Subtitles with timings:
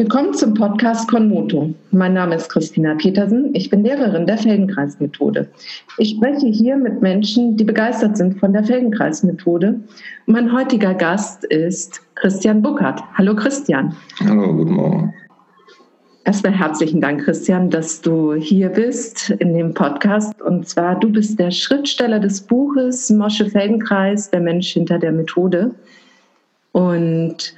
[0.00, 1.74] Willkommen zum Podcast Konmoto.
[1.90, 3.54] Mein Name ist Christina Petersen.
[3.54, 5.46] Ich bin Lehrerin der Feldenkreismethode.
[5.98, 9.78] Ich spreche hier mit Menschen, die begeistert sind von der Feldenkreismethode.
[10.24, 13.02] Mein heutiger Gast ist Christian Buckert.
[13.12, 13.94] Hallo Christian.
[14.20, 15.14] Hallo, guten Morgen.
[16.24, 20.40] Erstmal herzlichen Dank, Christian, dass du hier bist in dem Podcast.
[20.40, 25.72] Und zwar, du bist der Schriftsteller des Buches Mosche Feldenkreis, der Mensch hinter der Methode.
[26.72, 27.54] Und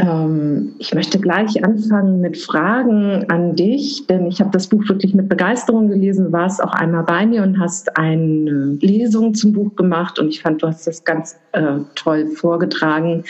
[0.00, 5.14] ähm, ich möchte gleich anfangen mit Fragen an dich, denn ich habe das Buch wirklich
[5.14, 6.26] mit Begeisterung gelesen.
[6.26, 10.40] Du warst auch einmal bei mir und hast eine Lesung zum Buch gemacht und ich
[10.40, 13.24] fand, du hast das ganz äh, toll vorgetragen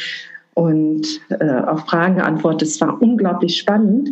[0.54, 2.68] und äh, auf Fragen geantwortet.
[2.68, 4.10] Es war unglaublich spannend.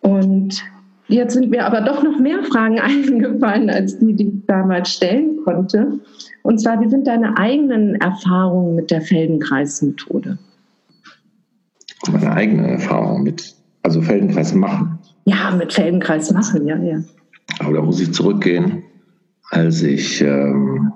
[0.00, 0.62] Und
[1.08, 5.38] jetzt sind mir aber doch noch mehr Fragen eingefallen, als die, die ich damals stellen
[5.44, 6.00] konnte.
[6.42, 10.38] Und zwar, wie sind deine eigenen Erfahrungen mit der Feldenkreismethode?
[12.10, 14.98] Meine eigene Erfahrung mit, also Feldenkreis machen.
[15.26, 17.02] Ja, mit Feldenkreis machen, ja, ja.
[17.58, 18.82] Aber da muss ich zurückgehen,
[19.50, 20.92] als ich, ähm,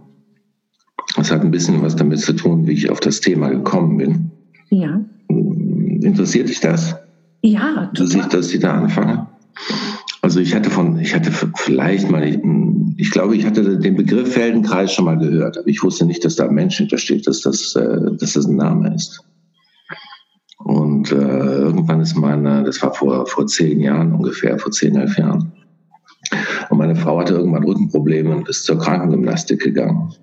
[1.17, 4.31] das hat ein bisschen was damit zu tun, wie ich auf das Thema gekommen bin.
[4.71, 5.01] Ja.
[5.29, 6.97] Interessiert dich das?
[7.43, 8.07] Ja, total.
[8.07, 9.27] Dass ich, dass ich da anfange?
[10.23, 12.25] Also ich hatte von, ich hatte vielleicht mal,
[12.97, 16.37] ich glaube, ich hatte den Begriff Feldenkreis schon mal gehört, aber ich wusste nicht, dass
[16.37, 19.23] da ein Mensch hintersteht, dass das, äh, dass das ein Name ist.
[20.65, 25.17] Und äh, irgendwann ist meine, das war vor, vor zehn Jahren ungefähr, vor zehn, elf
[25.19, 25.53] Jahren.
[26.71, 30.15] Und meine Frau hatte irgendwann Rückenprobleme und ist zur Krankengymnastik gegangen.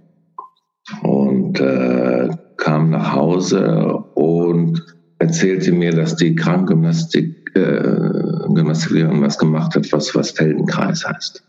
[1.03, 4.83] Und äh, kam nach Hause und
[5.19, 8.01] erzählte mir, dass die Krankengymnastik äh,
[8.53, 11.43] Gymnastiklehrerin was gemacht hat, was, was Feldenkreis heißt.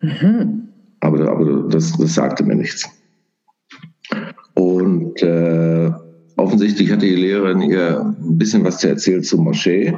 [0.00, 0.68] Mhm.
[1.00, 2.88] Aber, aber das, das sagte mir nichts.
[4.54, 5.92] Und äh,
[6.36, 9.96] offensichtlich hatte die Lehrerin ihr ein bisschen was zu erzählen zur Moschee.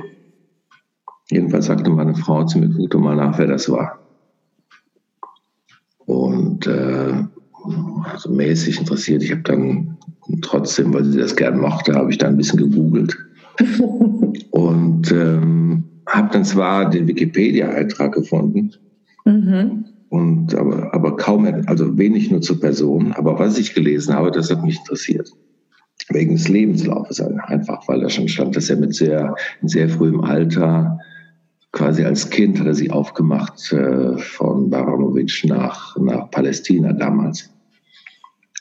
[1.31, 3.99] Jedenfalls sagte meine Frau zu mir, guck mal nach, wer das war.
[6.07, 7.25] Und äh,
[8.05, 9.23] also mäßig interessiert.
[9.23, 9.97] Ich habe dann
[10.43, 13.17] trotzdem, weil sie das gern mochte, habe ich da ein bisschen gegoogelt.
[14.51, 18.73] und ähm, habe dann zwar den Wikipedia-Eintrag gefunden,
[19.25, 19.87] mhm.
[20.11, 23.13] und, aber, aber kaum, also wenig nur zur Person.
[23.13, 25.31] Aber was ich gelesen habe, das hat mich interessiert.
[26.11, 30.21] Wegen des Lebenslaufes einfach, weil da schon stand, dass er mit sehr, in sehr frühem
[30.21, 30.99] Alter
[31.73, 37.51] quasi als Kind hat er sich aufgemacht äh, von Baramovic nach, nach Palästina damals.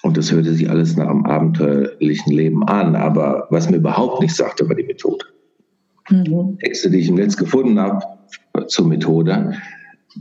[0.02, 2.96] Und das hörte sich alles nach einem abenteuerlichen Leben an.
[2.96, 5.26] Aber was mir überhaupt nicht sagte, war die Methode.
[6.10, 6.58] Mhm.
[6.60, 8.06] Texte, die ich im Netz gefunden habe
[8.68, 9.54] zur Methode,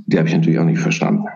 [0.06, 1.26] die habe ich natürlich auch nicht verstanden.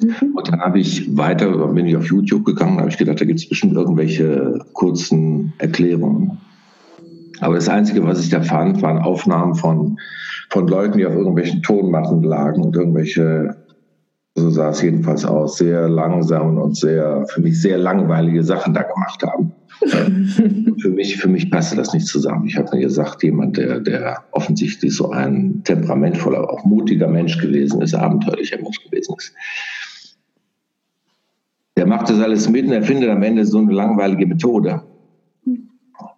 [0.00, 0.34] Mhm.
[0.34, 3.40] Und dann habe ich weiter, bin ich auf YouTube gegangen, habe ich gedacht, da gibt
[3.40, 6.38] es bestimmt irgendwelche kurzen Erklärungen.
[7.40, 9.98] Aber das Einzige, was ich da fand, waren Aufnahmen von,
[10.50, 13.56] von Leuten, die auf irgendwelchen Tonmatten lagen und irgendwelche,
[14.34, 18.82] so sah es jedenfalls aus, sehr langsamen und sehr, für mich sehr langweilige Sachen da
[18.82, 19.52] gemacht haben.
[20.80, 22.46] für mich, für mich passte das nicht zusammen.
[22.46, 27.82] Ich habe mir gesagt, jemand, der, der offensichtlich so ein temperamentvoller, auch mutiger Mensch gewesen
[27.82, 29.34] ist, abenteuerlicher Mensch gewesen ist,
[31.76, 34.82] der macht das alles mit und erfindet am Ende so eine langweilige Methode.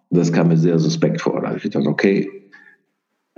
[0.09, 1.41] Das kam mir sehr suspekt vor.
[1.41, 2.29] Da habe ich gedacht, okay,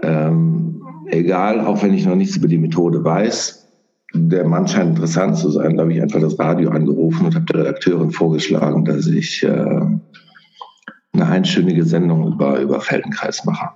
[0.01, 3.67] ähm, egal, auch wenn ich noch nichts über die Methode weiß,
[4.13, 5.75] der Mann scheint interessant zu sein.
[5.75, 9.81] Da habe ich einfach das Radio angerufen und habe der Redakteurin vorgeschlagen, dass ich äh,
[11.13, 13.69] eine einstündige Sendung über, über Feldenkreis mache.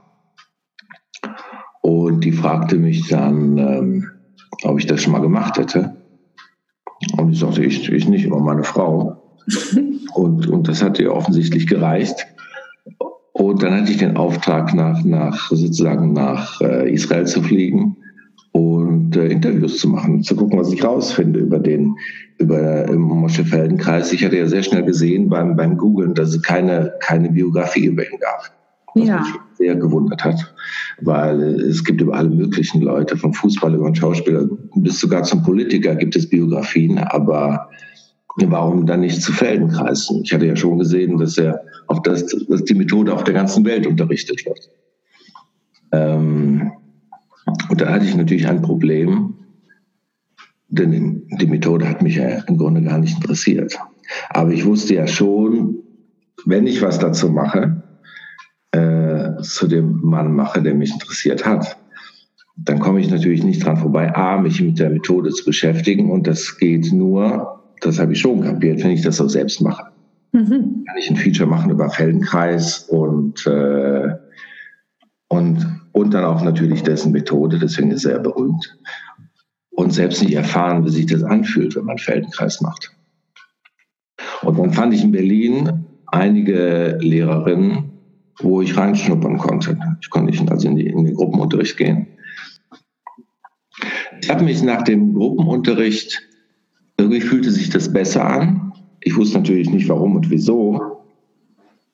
[1.82, 4.10] Und die fragte mich dann, ähm,
[4.64, 5.96] ob ich das schon mal gemacht hätte.
[7.18, 9.22] Und ich sagte, ich, ich nicht, aber meine Frau.
[10.14, 12.28] Und, und das hat ihr offensichtlich gereicht.
[13.32, 17.98] Und dann hatte ich den Auftrag, nach, nach sozusagen nach äh, Israel zu fliegen
[18.52, 21.96] und äh, Interviews zu machen, zu gucken, was ich rausfinde über den,
[22.38, 24.14] über im Mosche Feldenkreis.
[24.14, 28.04] Ich hatte ja sehr schnell gesehen beim, beim Googlen, dass es keine, keine Biografie über
[28.04, 28.52] ihn gab.
[28.96, 29.20] Was ja.
[29.20, 30.54] mich sehr gewundert hat,
[31.02, 35.42] weil es gibt über alle möglichen Leute, vom Fußball über den Schauspieler bis sogar zum
[35.44, 37.70] Politiker gibt es Biografien, aber
[38.38, 40.22] warum dann nicht zu Feldenkreisen?
[40.24, 43.66] Ich hatte ja schon gesehen, dass er auf das, dass die Methode auf der ganzen
[43.66, 44.70] Welt unterrichtet wird.
[45.92, 46.72] Ähm,
[47.70, 49.36] und da hatte ich natürlich ein Problem,
[50.70, 53.78] denn die Methode hat mich ja im Grunde gar nicht interessiert.
[54.30, 55.78] Aber ich wusste ja schon,
[56.46, 57.83] wenn ich was dazu mache,
[58.74, 61.78] äh, zu dem Mann mache, der mich interessiert hat,
[62.58, 66.12] dann komme ich natürlich nicht dran vorbei, A, mich mit der Methode zu beschäftigen.
[66.12, 69.86] Und das geht nur, das habe ich schon kapiert, wenn ich das auch selbst mache.
[70.34, 70.84] Mhm.
[70.86, 74.10] Kann ich ein Feature machen über Feldenkreis und äh,
[75.30, 78.78] Und, und dann auch natürlich dessen Methode, deswegen ist er berühmt.
[79.72, 82.92] Und selbst nicht erfahren, wie sich das anfühlt, wenn man Feldenkreis macht.
[84.44, 87.93] Und dann fand ich in Berlin einige Lehrerinnen,
[88.40, 89.78] wo ich reinschnuppern konnte.
[90.02, 92.08] Ich konnte nicht also in, die, in den Gruppenunterricht gehen.
[94.22, 96.22] Ich habe mich nach dem Gruppenunterricht,
[96.98, 98.74] irgendwie fühlte sich das besser an.
[99.02, 101.04] Ich wusste natürlich nicht warum und wieso.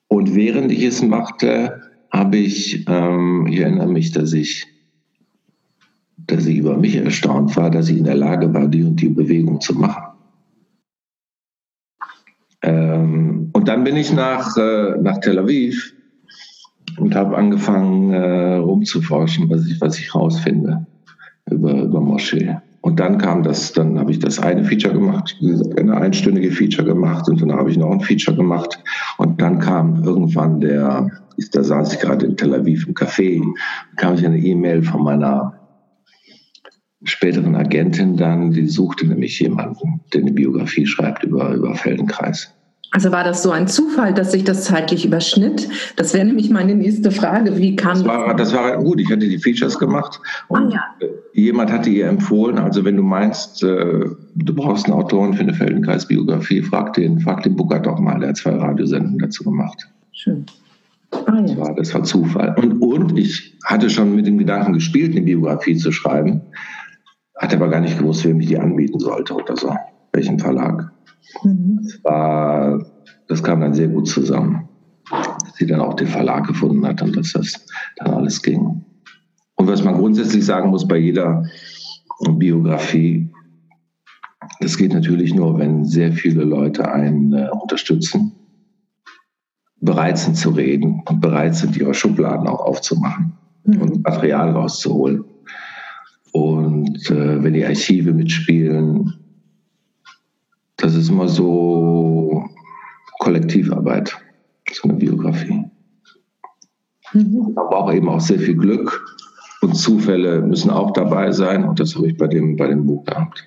[0.08, 4.66] Und während ich es machte, habe ich, ähm, ich erinnere mich, dass ich,
[6.16, 9.08] dass ich über mich erstaunt war, dass ich in der Lage war, die und die
[9.08, 10.10] Bewegung zu machen.
[12.62, 15.94] Ähm, und dann bin ich nach, äh, nach Tel Aviv
[16.98, 20.86] und habe angefangen äh, rumzuforschen, was ich, was ich rausfinde
[21.50, 22.56] über, über Moschee.
[22.82, 25.36] Und dann kam das, dann habe ich das eine Feature gemacht,
[25.76, 28.82] eine einstündige Feature gemacht und dann habe ich noch ein Feature gemacht.
[29.18, 31.10] Und dann kam irgendwann der,
[31.52, 33.42] da saß ich gerade in Tel Aviv im Café,
[33.96, 35.60] kam ich eine E-Mail von meiner
[37.02, 42.54] späteren Agentin dann, die suchte nämlich jemanden, der eine Biografie schreibt über, über Feldenkreis.
[42.92, 45.68] Also war das so ein Zufall, dass sich das zeitlich überschnitt?
[45.94, 47.56] Das wäre nämlich meine nächste Frage.
[47.56, 48.04] Wie kam das?
[48.04, 49.00] War, das war gut.
[49.00, 51.08] Ich hatte die Features gemacht und ah, ja.
[51.32, 52.58] jemand hatte ihr empfohlen.
[52.58, 57.44] Also wenn du meinst, äh, du brauchst einen Autoren für eine Feldenkreis-Biografie, frag den, frag
[57.44, 58.18] den Booker doch mal.
[58.18, 59.88] Der hat zwei Radiosendungen dazu gemacht.
[60.10, 60.44] Schön.
[61.12, 61.42] Ah, ja.
[61.42, 62.56] das, war, das war Zufall.
[62.58, 66.40] Und, und ich hatte schon mit dem Gedanken gespielt, eine Biografie zu schreiben,
[67.38, 69.74] hatte aber gar nicht gewusst, wem ich die anbieten sollte oder so,
[70.12, 70.90] welchen Verlag.
[71.42, 71.80] Mhm.
[71.82, 72.86] Das, war,
[73.28, 74.68] das kam dann sehr gut zusammen,
[75.10, 78.84] dass sie dann auch den Verlag gefunden hat und dass das dann alles ging.
[79.56, 81.44] Und was man grundsätzlich sagen muss bei jeder
[82.30, 83.30] Biografie,
[84.60, 88.32] das geht natürlich nur, wenn sehr viele Leute einen äh, unterstützen,
[89.80, 93.32] bereit sind zu reden und bereit sind, ihre Schubladen auch aufzumachen
[93.64, 93.82] mhm.
[93.82, 95.24] und Material rauszuholen.
[96.32, 99.14] Und äh, wenn die Archive mitspielen,
[100.80, 102.44] das ist immer so
[103.20, 104.16] Kollektivarbeit,
[104.72, 105.64] so eine Biografie.
[107.12, 107.52] Mhm.
[107.54, 109.04] Man braucht eben auch sehr viel Glück
[109.62, 113.04] und Zufälle müssen auch dabei sein und das habe ich bei dem, bei dem Buch
[113.04, 113.44] gehabt.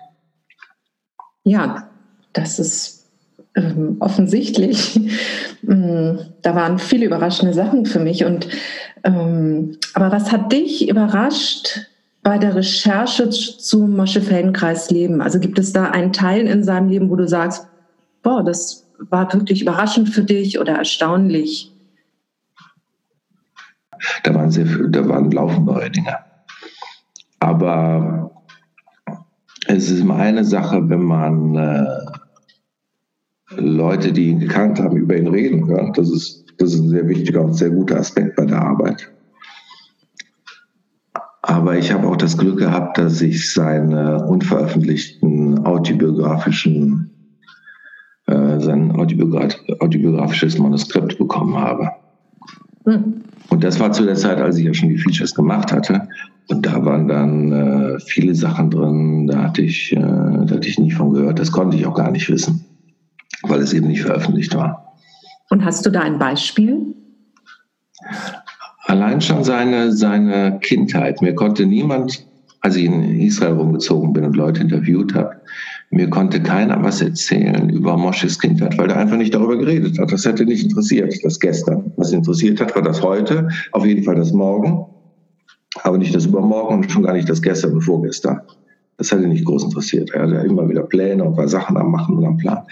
[1.44, 1.90] Ja,
[2.34, 3.10] das ist
[3.56, 5.00] ähm, offensichtlich.
[5.66, 8.26] Mm, da waren viele überraschende Sachen für mich.
[8.26, 8.50] Und,
[9.06, 11.88] ähm, aber was hat dich überrascht
[12.24, 15.22] bei der Recherche zum Mosche-Feldenkreis Leben?
[15.22, 17.68] Also gibt es da einen Teil in seinem Leben, wo du sagst,
[18.24, 21.72] boah, das war wirklich überraschend für dich oder erstaunlich?
[24.24, 26.18] Da waren sehr viel, da waren laufend neue Dinge.
[27.40, 28.32] Aber
[29.68, 31.86] es ist immer eine Sache, wenn man äh,
[33.58, 35.98] Leute, die ihn gekannt haben, über ihn reden hört.
[35.98, 39.13] Das ist, das ist ein sehr wichtiger und sehr guter Aspekt bei der Arbeit.
[41.46, 47.12] Aber ich habe auch das Glück gehabt, dass ich seine unveröffentlichten autobiografischen,
[48.28, 51.90] äh, sein autobiografisches Manuskript bekommen habe.
[52.86, 53.24] Hm.
[53.50, 56.08] Und das war zu der Zeit, als ich ja schon die Features gemacht hatte.
[56.48, 60.80] Und da waren dann äh, viele Sachen drin, da hatte, ich, äh, da hatte ich
[60.80, 61.40] nie von gehört.
[61.40, 62.64] Das konnte ich auch gar nicht wissen,
[63.44, 64.96] weil es eben nicht veröffentlicht war.
[65.50, 66.96] Und hast du da ein Beispiel?
[68.84, 71.22] Allein schon seine, seine Kindheit.
[71.22, 72.26] Mir konnte niemand,
[72.62, 75.36] als ich in Israel rumgezogen bin und Leute interviewt habe,
[75.90, 80.12] mir konnte keiner was erzählen über Mosches Kindheit, weil er einfach nicht darüber geredet hat.
[80.12, 81.92] Das hätte nicht interessiert, das gestern.
[81.98, 84.88] Was interessiert hat, war das heute, auf jeden Fall das morgen,
[85.84, 88.42] aber nicht das übermorgen und schon gar nicht das gestern und vorgestern.
[88.98, 90.10] Das hätte nicht groß interessiert.
[90.12, 92.64] Er hatte immer wieder Pläne und war Sachen am Machen und am Plan.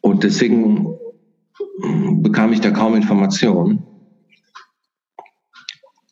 [0.00, 0.86] Und deswegen
[2.22, 3.82] bekam ich da kaum Informationen.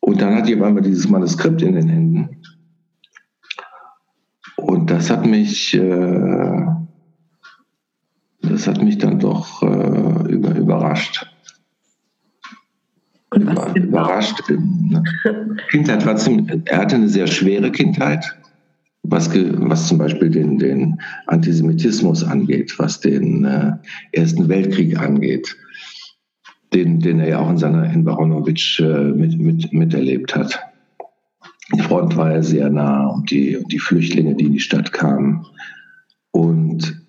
[0.01, 2.41] Und dann hat jemand dieses Manuskript in den Händen.
[4.55, 6.65] Und das hat mich, äh,
[8.41, 11.25] das hat mich dann doch äh, über, überrascht.
[13.35, 14.41] Über, überrascht.
[15.69, 18.25] Kindheit war ziemlich, er hatte eine sehr schwere Kindheit,
[19.03, 23.73] was, was zum Beispiel den, den Antisemitismus angeht, was den äh,
[24.11, 25.55] Ersten Weltkrieg angeht
[26.73, 30.59] den, den er ja auch in seiner in Baronovic äh, mit, mit, miterlebt hat.
[31.73, 34.91] Die Front war ja sehr nah und die, und die Flüchtlinge, die in die Stadt
[34.91, 35.45] kamen.
[36.31, 36.99] Und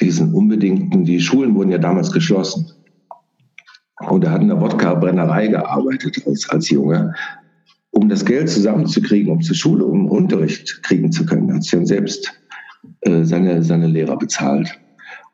[0.00, 2.72] diesen unbedingten, die Schulen wurden ja damals geschlossen.
[4.08, 7.14] Und er hat in der Wodka-Brennerei gearbeitet als, als Junge,
[7.90, 11.52] um das Geld zusammenzukriegen, um zur Schule, um Unterricht kriegen zu können.
[11.52, 12.32] Hat sich dann selbst
[13.02, 14.78] äh, seine, seine Lehrer bezahlt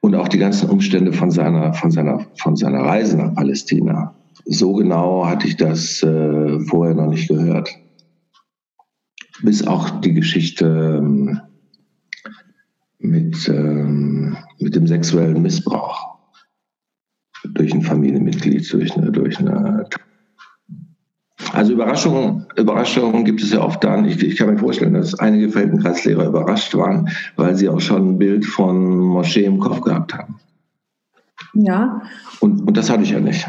[0.00, 4.14] und auch die ganzen Umstände von seiner, von seiner, von seiner Reise nach Palästina.
[4.46, 7.70] So genau hatte ich das äh, vorher noch nicht gehört.
[9.42, 11.40] Bis auch die Geschichte ähm,
[12.98, 16.18] mit, ähm, mit dem sexuellen Missbrauch
[17.54, 19.86] durch ein Familienmitglied, durch eine, durch eine
[21.52, 24.04] also Überraschungen, Überraschungen gibt es ja oft dann.
[24.04, 28.18] Ich, ich kann mir vorstellen, dass einige Feldenkreislehrer überrascht waren, weil sie auch schon ein
[28.18, 30.38] Bild von Moschee im Kopf gehabt haben.
[31.54, 32.02] Ja.
[32.40, 33.48] Und, und das hatte ich ja nicht.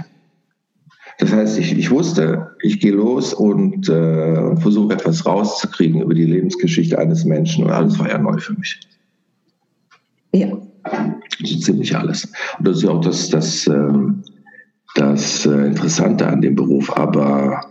[1.19, 6.15] Das heißt, ich, ich wusste, ich gehe los und, äh, und versuche etwas rauszukriegen über
[6.15, 8.79] die Lebensgeschichte eines Menschen und alles war ja neu für mich.
[10.33, 10.47] Ja.
[11.43, 12.25] So ziemlich alles.
[12.57, 14.23] Und das ist ja auch das, das, ähm,
[14.95, 16.91] das äh, Interessante an dem Beruf.
[16.97, 17.70] Aber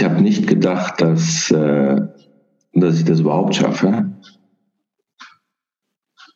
[0.00, 2.00] ich habe nicht gedacht, dass, äh,
[2.72, 4.10] dass ich das überhaupt schaffe,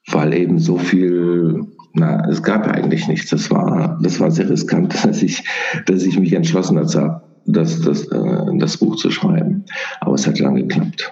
[0.08, 3.30] weil eben so viel, na, es gab eigentlich nichts.
[3.30, 5.42] Das war, das war sehr riskant, dass ich,
[5.86, 9.64] dass ich mich entschlossen habe, das, das, äh, das Buch zu schreiben.
[10.00, 11.10] Aber es hat lange geklappt.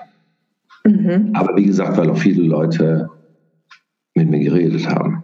[0.85, 1.31] Mhm.
[1.33, 3.09] Aber wie gesagt, weil auch viele Leute
[4.15, 5.22] mit mir geredet haben.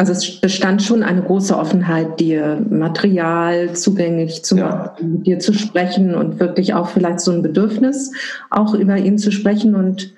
[0.00, 5.04] Also es bestand schon eine große Offenheit, dir Material zugänglich zu machen, ja.
[5.04, 8.12] mit dir zu sprechen und wirklich auch vielleicht so ein Bedürfnis,
[8.48, 10.14] auch über ihn zu sprechen und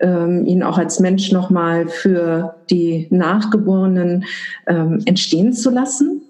[0.00, 4.24] ähm, ihn auch als Mensch nochmal für die Nachgeborenen
[4.66, 6.22] ähm, entstehen zu lassen?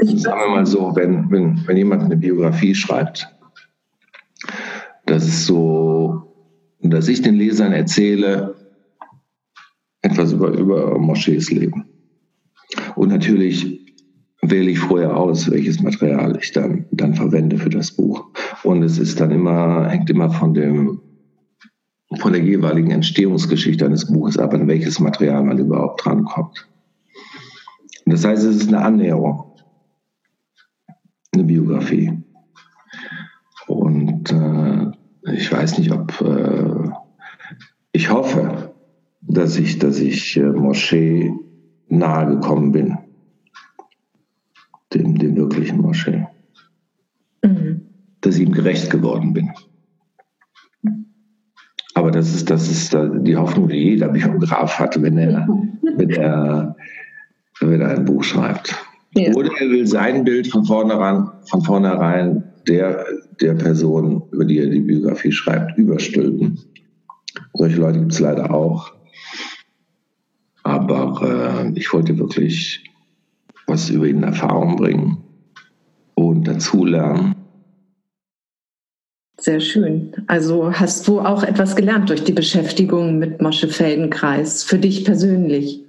[0.00, 3.28] Sagen wir mal so, wenn, wenn, wenn jemand eine Biografie schreibt,
[5.06, 6.34] das ist so,
[6.80, 8.57] dass ich den Lesern erzähle,
[10.02, 11.86] etwas über, über Moschees leben.
[12.96, 13.94] Und natürlich
[14.42, 18.26] wähle ich vorher aus, welches Material ich dann, dann verwende für das Buch.
[18.62, 21.00] Und es ist dann immer, hängt immer von dem,
[22.20, 26.68] von der jeweiligen Entstehungsgeschichte eines Buches ab, an welches Material man überhaupt drankommt.
[28.06, 29.52] Das heißt, es ist eine Annäherung,
[31.32, 32.12] eine Biografie.
[33.66, 36.90] Und äh, ich weiß nicht, ob äh,
[37.92, 38.67] ich hoffe,
[39.38, 41.32] dass ich, dass ich äh, Moschee
[41.88, 42.98] nahe gekommen bin.
[44.92, 46.26] Dem, dem wirklichen Moschee.
[47.44, 47.82] Mhm.
[48.20, 49.50] Dass ich ihm gerecht geworden bin.
[51.94, 55.46] Aber das ist, das ist die Hoffnung, die jeder Biograf hat, wenn er,
[55.96, 56.76] wenn er,
[57.60, 58.74] wenn er ein Buch schreibt.
[59.14, 59.32] Ja.
[59.34, 63.04] Oder er will sein Bild von vornherein, von vornherein der,
[63.40, 66.58] der Person, über die er die Biografie schreibt, überstülpen.
[67.54, 68.97] Solche Leute gibt es leider auch.
[70.88, 72.82] Aber äh, ich wollte wirklich
[73.66, 75.18] was über ihn in Erfahrung bringen
[76.14, 77.34] und dazulernen.
[79.40, 80.12] Sehr schön.
[80.26, 85.84] Also hast du auch etwas gelernt durch die Beschäftigung mit Mosche Feldenkreis, für dich persönlich?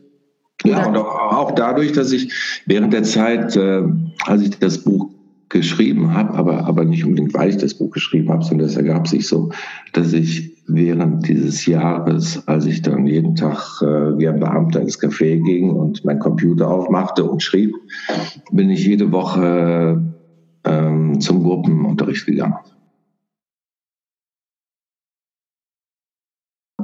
[0.66, 2.32] Ja, und auch, auch, dadurch, dass ich
[2.66, 3.82] während der Zeit, äh,
[4.26, 5.10] als ich das Buch
[5.48, 9.08] geschrieben habe, aber, aber nicht unbedingt, weil ich das Buch geschrieben habe, sondern es ergab
[9.08, 9.50] sich so,
[9.94, 15.02] dass ich während dieses Jahres, als ich dann jeden Tag äh, wie ein Beamter ins
[15.02, 17.76] Café ging und meinen Computer aufmachte und schrieb,
[18.52, 20.02] bin ich jede Woche
[20.64, 22.60] ähm, zum Gruppenunterricht gegangen.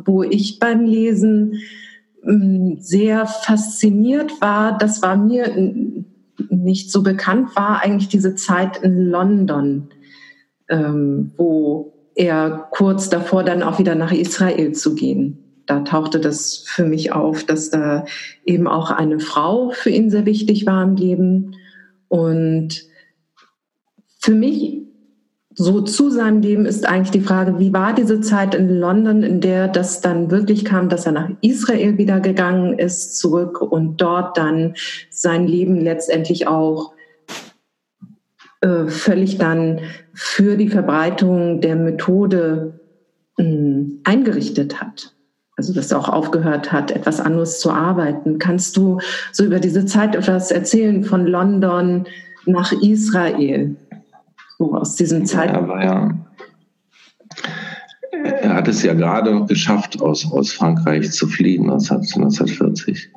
[0.05, 1.59] Wo ich beim Lesen
[2.27, 5.51] ähm, sehr fasziniert war, das war mir
[6.49, 9.89] nicht so bekannt, war eigentlich diese Zeit in London,
[10.69, 15.37] ähm, wo er kurz davor dann auch wieder nach Israel zu gehen.
[15.65, 18.05] Da tauchte das für mich auf, dass da
[18.45, 21.55] eben auch eine Frau für ihn sehr wichtig war im Leben.
[22.07, 22.83] Und
[24.19, 24.85] für mich
[25.57, 29.39] so zu seinem Leben ist eigentlich die Frage, wie war diese Zeit in London, in
[29.39, 34.37] der das dann wirklich kam, dass er nach Israel wieder gegangen ist, zurück und dort
[34.37, 34.75] dann
[35.09, 36.94] sein Leben letztendlich auch
[38.65, 39.81] äh, völlig dann
[40.13, 42.79] für die Verbreitung der Methode
[43.37, 45.13] äh, eingerichtet hat.
[45.55, 48.39] Also dass er auch aufgehört hat, etwas anderes zu arbeiten.
[48.39, 48.99] Kannst du
[49.31, 52.07] so über diese Zeit etwas erzählen von London
[52.47, 53.75] nach Israel?
[54.57, 55.69] So aus diesem Zeitraum.
[55.69, 56.17] Ja, ja.
[58.41, 63.11] Er hat es ja gerade geschafft, aus, aus Frankreich zu fliehen, 1940,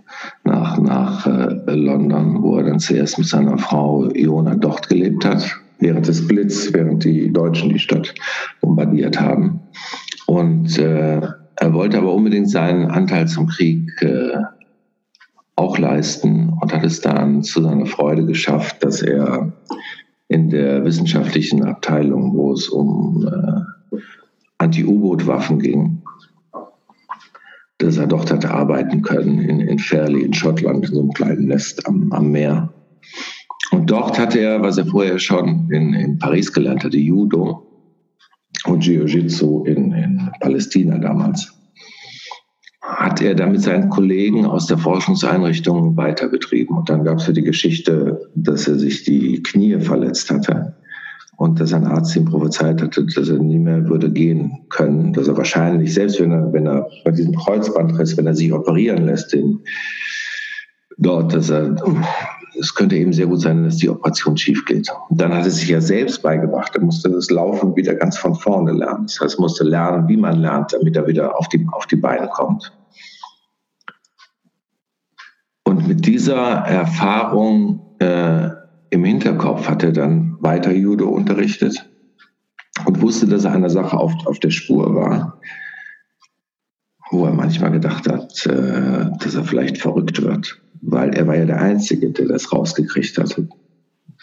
[0.59, 5.57] nach, nach äh, London, wo er dann zuerst mit seiner Frau Iona dort gelebt hat,
[5.79, 8.15] während des Blitz, während die Deutschen die Stadt
[8.61, 9.61] bombardiert haben.
[10.27, 11.21] Und äh,
[11.57, 14.37] er wollte aber unbedingt seinen Anteil zum Krieg äh,
[15.57, 19.53] auch leisten und hat es dann zu seiner Freude geschafft, dass er
[20.29, 23.99] in der wissenschaftlichen Abteilung, wo es um äh,
[24.59, 25.98] Anti-U-Boot-Waffen ging,
[27.79, 31.47] dass er dort hatte arbeiten können in, in Fairley in Schottland, in so einem kleinen
[31.47, 32.73] Nest am, am Meer.
[33.71, 37.65] Und dort hatte er, was er vorher schon in, in Paris gelernt hatte, Judo
[38.65, 41.53] und Jiu-Jitsu in, in Palästina damals,
[42.83, 46.79] hat er dann mit seinen Kollegen aus der Forschungseinrichtung weiter betrieben.
[46.79, 50.78] Und dann gab es ja die Geschichte, dass er sich die Knie verletzt hatte
[51.38, 55.28] und dass ein Arzt ihm prophezeit hatte, dass er nie mehr würde gehen können, dass
[55.28, 59.33] er wahrscheinlich, selbst wenn er, wenn er bei diesem Kreuzbandriss, wenn er sich operieren lässt,
[59.33, 59.61] den,
[60.97, 61.76] dort, dass er,
[62.59, 64.88] es könnte eben sehr gut sein, dass die Operation schief geht.
[65.11, 66.75] Und dann hat er sich ja selbst beigebracht.
[66.75, 69.04] Er musste das Laufen wieder ganz von vorne lernen.
[69.04, 71.97] Das heißt, er musste lernen, wie man lernt, damit er wieder auf die, auf die
[71.97, 72.73] Beine kommt.
[75.62, 78.58] Und mit dieser Erfahrung äh,
[78.90, 81.88] im Hinterkopf hat er dann weiter Judo unterrichtet
[82.87, 85.40] und wusste, dass er einer Sache auf, auf der Spur war,
[87.11, 91.45] wo er manchmal gedacht hat, äh, dass er vielleicht verrückt wird, weil er war ja
[91.45, 93.49] der Einzige, der das rausgekriegt hatte,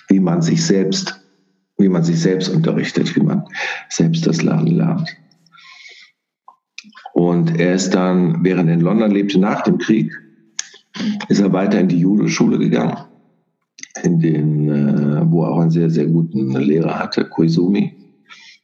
[0.08, 1.22] wie man sich selbst,
[1.78, 3.44] wie man sich selbst unterrichtet, wie man
[3.90, 5.10] selbst das Lernen lernt.
[7.14, 10.12] Und er ist dann, während er in London lebte, nach dem Krieg,
[11.28, 12.98] ist er weiter in die Judo-Schule gegangen
[14.04, 17.94] in den, äh, wo er auch einen sehr, sehr guten Lehrer hatte, Koizumi,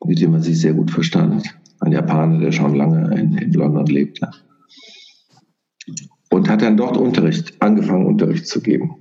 [0.06, 1.44] mit dem er sich sehr gut verstand.
[1.80, 4.30] Ein Japaner, der schon lange in, in London lebte.
[6.30, 8.96] Und hat dann dort Unterricht, angefangen Unterricht zu geben.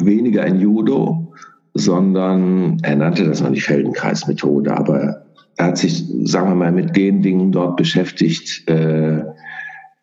[0.00, 1.32] Weniger in Judo,
[1.74, 5.26] sondern er nannte das noch nicht Feldenkreismethode, aber
[5.56, 9.22] er hat sich, sagen wir mal, mit den Dingen dort beschäftigt, äh,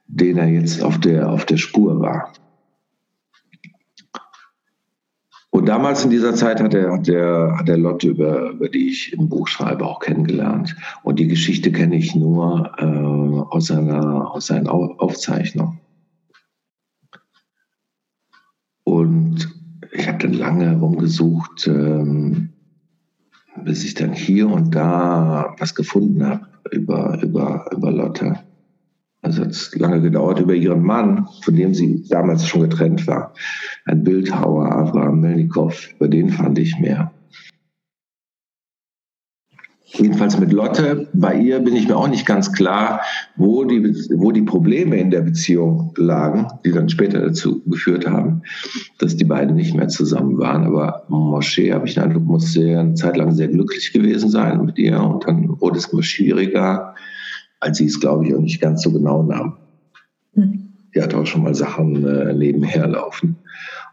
[0.08, 2.34] denen er jetzt auf der, auf der Spur war.
[5.54, 8.90] Und damals in dieser Zeit hat er, hat er, hat er Lotte, über, über die
[8.90, 10.76] ich im Buch schreibe, auch kennengelernt.
[11.04, 15.80] Und die Geschichte kenne ich nur äh, aus, seiner, aus seinen Aufzeichnungen.
[18.84, 19.48] Und
[19.92, 22.50] ich habe dann lange rumgesucht, ähm,
[23.64, 28.40] bis ich dann hier und da was gefunden habe über, über, über Lotte.
[29.24, 33.34] Also hat es lange gedauert über ihren Mann, von dem sie damals schon getrennt war.
[33.86, 37.12] Ein Bildhauer, Abraham Melnikow, über den fand ich mehr.
[39.86, 43.02] Jedenfalls mit Lotte, bei ihr bin ich mir auch nicht ganz klar,
[43.36, 48.42] wo die, wo die Probleme in der Beziehung lagen, die dann später dazu geführt haben,
[48.98, 50.66] dass die beiden nicht mehr zusammen waren.
[50.66, 54.66] Aber Mosche, habe ich den Eindruck, muss sehr, eine Zeit lang sehr glücklich gewesen sein
[54.66, 56.96] mit ihr und dann wurde es immer schwieriger
[57.64, 59.58] als sie es, glaube ich, auch nicht ganz so genau nahm.
[60.36, 60.74] Mhm.
[60.94, 63.38] Die hat auch schon mal Sachen äh, nebenher laufen.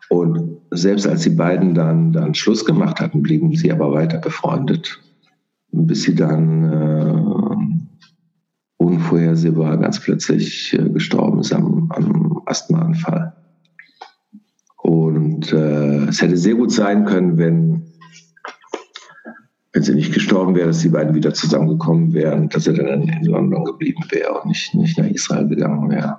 [0.09, 5.01] Und selbst als die beiden dann, dann Schluss gemacht hatten, blieben sie aber weiter befreundet,
[5.71, 7.95] bis sie dann äh,
[8.77, 13.35] unvorhersehbar ganz plötzlich äh, gestorben ist am, am Asthmaanfall.
[14.83, 17.90] Und äh, es hätte sehr gut sein können, wenn
[19.73, 23.25] wenn sie nicht gestorben wäre, dass die beiden wieder zusammengekommen wären, dass er dann in
[23.25, 26.19] London geblieben wäre und nicht, nicht nach Israel gegangen wäre.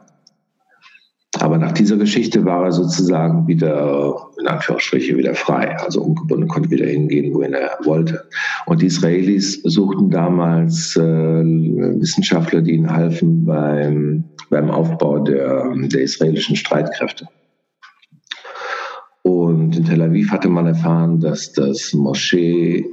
[1.40, 6.70] Aber nach dieser Geschichte war er sozusagen wieder, in Anführungsstriche, wieder frei, also ungebunden, konnte
[6.70, 8.26] wieder hingehen, wohin er wollte.
[8.66, 16.02] Und die Israelis suchten damals äh, Wissenschaftler, die ihnen halfen beim, beim Aufbau der, der
[16.02, 17.28] israelischen Streitkräfte.
[19.24, 22.86] Und in Tel Aviv hatte man erfahren, dass das Moschee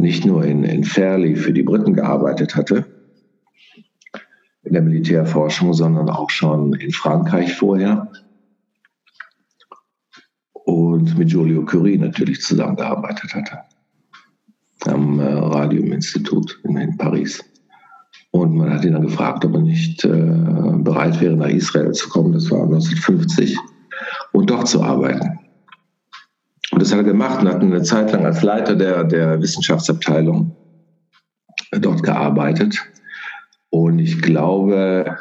[0.00, 2.84] nicht nur in, in Fairley für die Briten gearbeitet hatte,
[4.62, 8.10] in der Militärforschung, sondern auch schon in Frankreich vorher
[10.52, 13.58] und mit Joliot Curie natürlich zusammengearbeitet hatte
[14.86, 17.42] am äh, Radiuminstitut in, in, Paris.
[18.30, 22.08] Und man hat ihn dann gefragt, ob er nicht äh, bereit wäre, nach Israel zu
[22.08, 23.56] kommen, das war 1950,
[24.32, 25.38] und dort zu arbeiten.
[26.72, 30.56] Und das hat er gemacht und hat eine Zeit lang als Leiter der, der Wissenschaftsabteilung
[31.72, 32.78] dort gearbeitet.
[33.70, 35.16] Und ich glaube,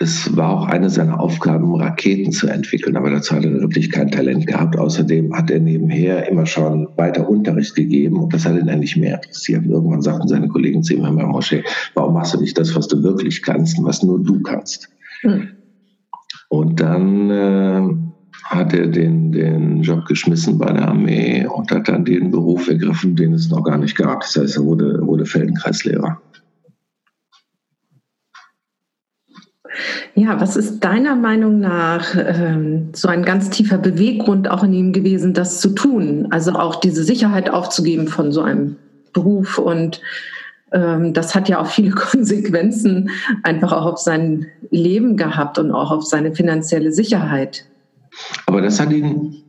[0.00, 4.10] es war auch eine seiner Aufgaben, Raketen zu entwickeln, aber dazu hat er wirklich kein
[4.10, 4.76] Talent gehabt.
[4.76, 9.14] Außerdem hat er nebenher immer schon weiter Unterricht gegeben und das hat ihn eigentlich mehr
[9.14, 9.64] interessiert.
[9.64, 11.62] Irgendwann sagten seine Kollegen zu ihm, Herr Mosche,
[11.94, 14.88] warum machst du nicht das, was du wirklich kannst und was nur du kannst?
[15.22, 15.48] Hm.
[16.48, 18.11] Und dann äh,
[18.44, 23.16] hat er den, den Job geschmissen bei der Armee und hat dann den Beruf ergriffen,
[23.16, 24.20] den es noch gar nicht gab.
[24.20, 26.20] Das heißt, er wurde, wurde Feldenkreislehrer.
[30.14, 34.92] Ja, was ist deiner Meinung nach ähm, so ein ganz tiefer Beweggrund auch in ihm
[34.92, 36.28] gewesen, das zu tun?
[36.30, 38.76] Also auch diese Sicherheit aufzugeben von so einem
[39.14, 40.02] Beruf und
[40.72, 43.10] ähm, das hat ja auch viele Konsequenzen
[43.42, 47.64] einfach auch auf sein Leben gehabt und auch auf seine finanzielle Sicherheit.
[48.46, 49.42] Aber das hat ihn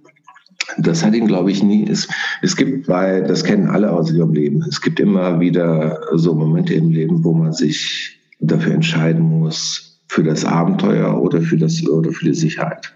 [0.78, 1.88] das hat ihn, glaube ich, nie.
[1.88, 2.08] Es,
[2.42, 4.64] es gibt, weil das kennen alle aus ihrem Leben.
[4.68, 10.24] Es gibt immer wieder so Momente im Leben, wo man sich dafür entscheiden muss, für
[10.24, 12.94] das Abenteuer oder für das oder für die Sicherheit.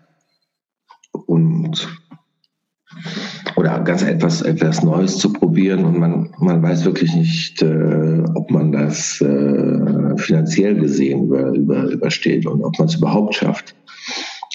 [1.25, 1.87] Und
[3.55, 8.51] oder ganz etwas, etwas Neues zu probieren und man, man weiß wirklich nicht, äh, ob
[8.51, 13.75] man das äh, finanziell gesehen über, über, übersteht und ob man es überhaupt schafft.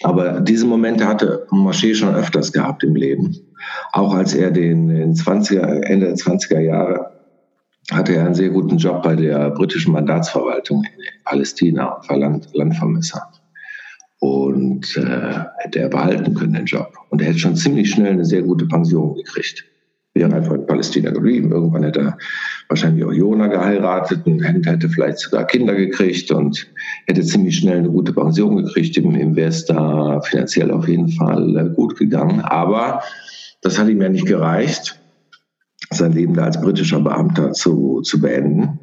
[0.02, 3.36] Aber diese Momente hatte Mosché schon öfters gehabt im Leben.
[3.92, 7.10] Auch als er den, den 20er, Ende der 20er Jahre
[7.90, 13.22] hatte er einen sehr guten Job bei der britischen Mandatsverwaltung in Palästina, war Land, Landvermesser.
[14.20, 16.92] Und äh, hätte er behalten können, den Job.
[17.10, 19.64] Und er hätte schon ziemlich schnell eine sehr gute Pension gekriegt.
[20.14, 21.52] Wäre einfach in Palästina geblieben.
[21.52, 22.18] Irgendwann hätte er
[22.68, 26.66] wahrscheinlich auch Jona geheiratet und hätte vielleicht sogar Kinder gekriegt und
[27.06, 28.98] hätte ziemlich schnell eine gute Pension gekriegt.
[29.38, 32.40] Es da finanziell auf jeden Fall äh, gut gegangen.
[32.40, 33.02] Aber
[33.62, 34.98] das hat ihm ja nicht gereicht
[35.94, 38.78] sein Leben da als britischer Beamter zu, zu beenden,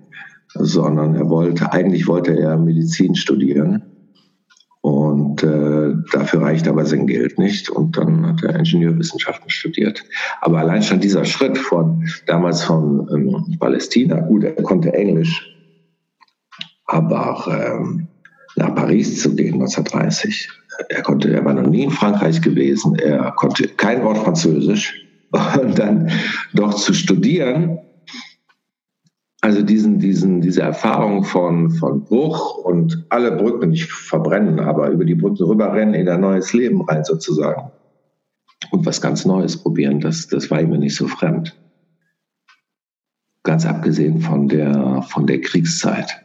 [0.54, 3.84] sondern er wollte, eigentlich wollte er Medizin studieren.
[4.82, 7.70] Und äh, dafür reicht aber sein Geld nicht.
[7.70, 10.04] Und dann hat er Ingenieurwissenschaften studiert.
[10.42, 15.46] Aber allein schon dieser Schritt von damals von ähm, Palästina, gut, er konnte Englisch,
[16.86, 18.08] aber ähm,
[18.56, 20.50] nach Paris zu gehen 1930.
[20.90, 22.96] Er konnte, er war noch nie in Frankreich gewesen.
[22.96, 24.94] Er konnte kein Wort Französisch
[25.62, 26.10] und dann
[26.54, 27.80] doch zu studieren,
[29.42, 35.06] also diesen, diesen, diese Erfahrung von, von Bruch und alle Brücken nicht verbrennen, aber über
[35.06, 37.72] die Brücken rüberrennen in ein neues Leben rein sozusagen.
[38.72, 41.56] Und was ganz Neues probieren, das, das war ihm nicht so fremd.
[43.44, 46.22] Ganz abgesehen von der, von der Kriegszeit,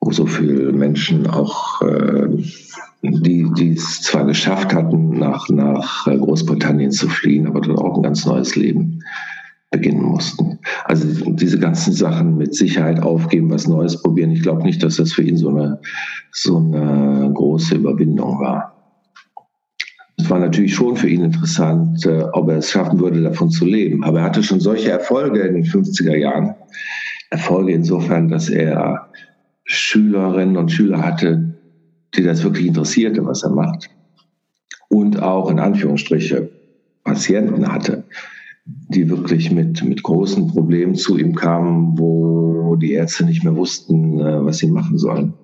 [0.00, 2.28] wo so viele Menschen auch äh,
[3.02, 8.02] die, die es zwar geschafft hatten, nach, nach Großbritannien zu fliehen, aber dort auch ein
[8.02, 9.02] ganz neues Leben
[9.76, 10.58] beginnen mussten.
[10.84, 15.12] Also diese ganzen Sachen mit Sicherheit aufgeben, was Neues probieren, ich glaube nicht, dass das
[15.12, 15.78] für ihn so eine,
[16.32, 18.72] so eine große Überwindung war.
[20.18, 23.66] Es war natürlich schon für ihn interessant, äh, ob er es schaffen würde, davon zu
[23.66, 24.02] leben.
[24.02, 26.54] Aber er hatte schon solche Erfolge in den 50er Jahren.
[27.30, 29.08] Erfolge insofern, dass er
[29.64, 31.54] Schülerinnen und Schüler hatte,
[32.14, 33.90] die das wirklich interessierte, was er macht.
[34.88, 36.48] Und auch in Anführungsstriche
[37.04, 38.04] Patienten hatte,
[38.66, 44.20] die wirklich mit, mit großen Problemen zu ihm kamen, wo die Ärzte nicht mehr wussten,
[44.20, 45.34] äh, was sie machen sollen.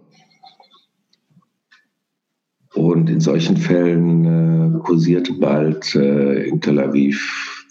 [2.74, 4.24] Und in solchen Fällen
[4.76, 7.66] äh, kursierte bald äh, in Tel Aviv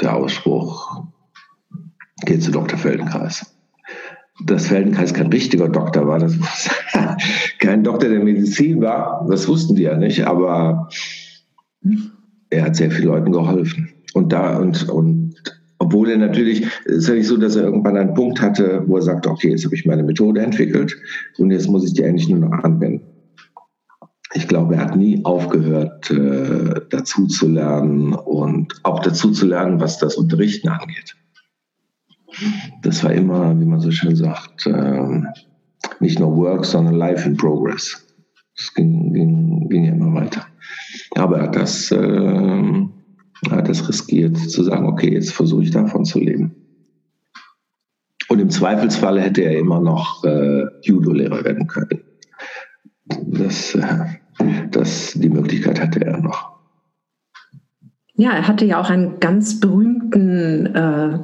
[0.00, 1.04] der Ausspruch,
[2.24, 2.78] geht zu Dr.
[2.78, 3.56] Feldenkreis
[4.44, 6.36] dass Feldenkreis kein richtiger Doktor war, das
[7.58, 10.88] kein Doktor der Medizin war, das wussten die ja nicht, aber
[12.50, 13.95] er hat sehr vielen Leuten geholfen.
[14.16, 15.34] Und da und, und
[15.78, 18.96] obwohl er natürlich, es ist ja nicht so, dass er irgendwann einen Punkt hatte, wo
[18.96, 20.96] er sagt, okay, jetzt habe ich meine Methode entwickelt
[21.38, 23.04] und jetzt muss ich die eigentlich nur noch anwenden.
[24.34, 29.80] Ich glaube, er hat nie aufgehört, äh, dazu zu lernen und auch dazu zu lernen,
[29.80, 31.14] was das Unterrichten angeht
[32.82, 35.22] das war immer, wie man so schön sagt, äh,
[36.00, 38.06] nicht nur Work, sondern Life in Progress.
[38.56, 40.46] Es ging, ging, ging ja immer weiter.
[41.14, 42.86] Aber er hat das, äh,
[43.42, 46.54] das riskiert, zu sagen, okay, jetzt versuche ich davon zu leben.
[48.28, 52.00] Und im Zweifelsfall hätte er immer noch äh, Judo-Lehrer werden können.
[53.04, 53.86] Das, äh,
[54.70, 56.56] das, die Möglichkeit hatte er noch.
[58.14, 61.18] Ja, er hatte ja auch einen ganz berühmten äh,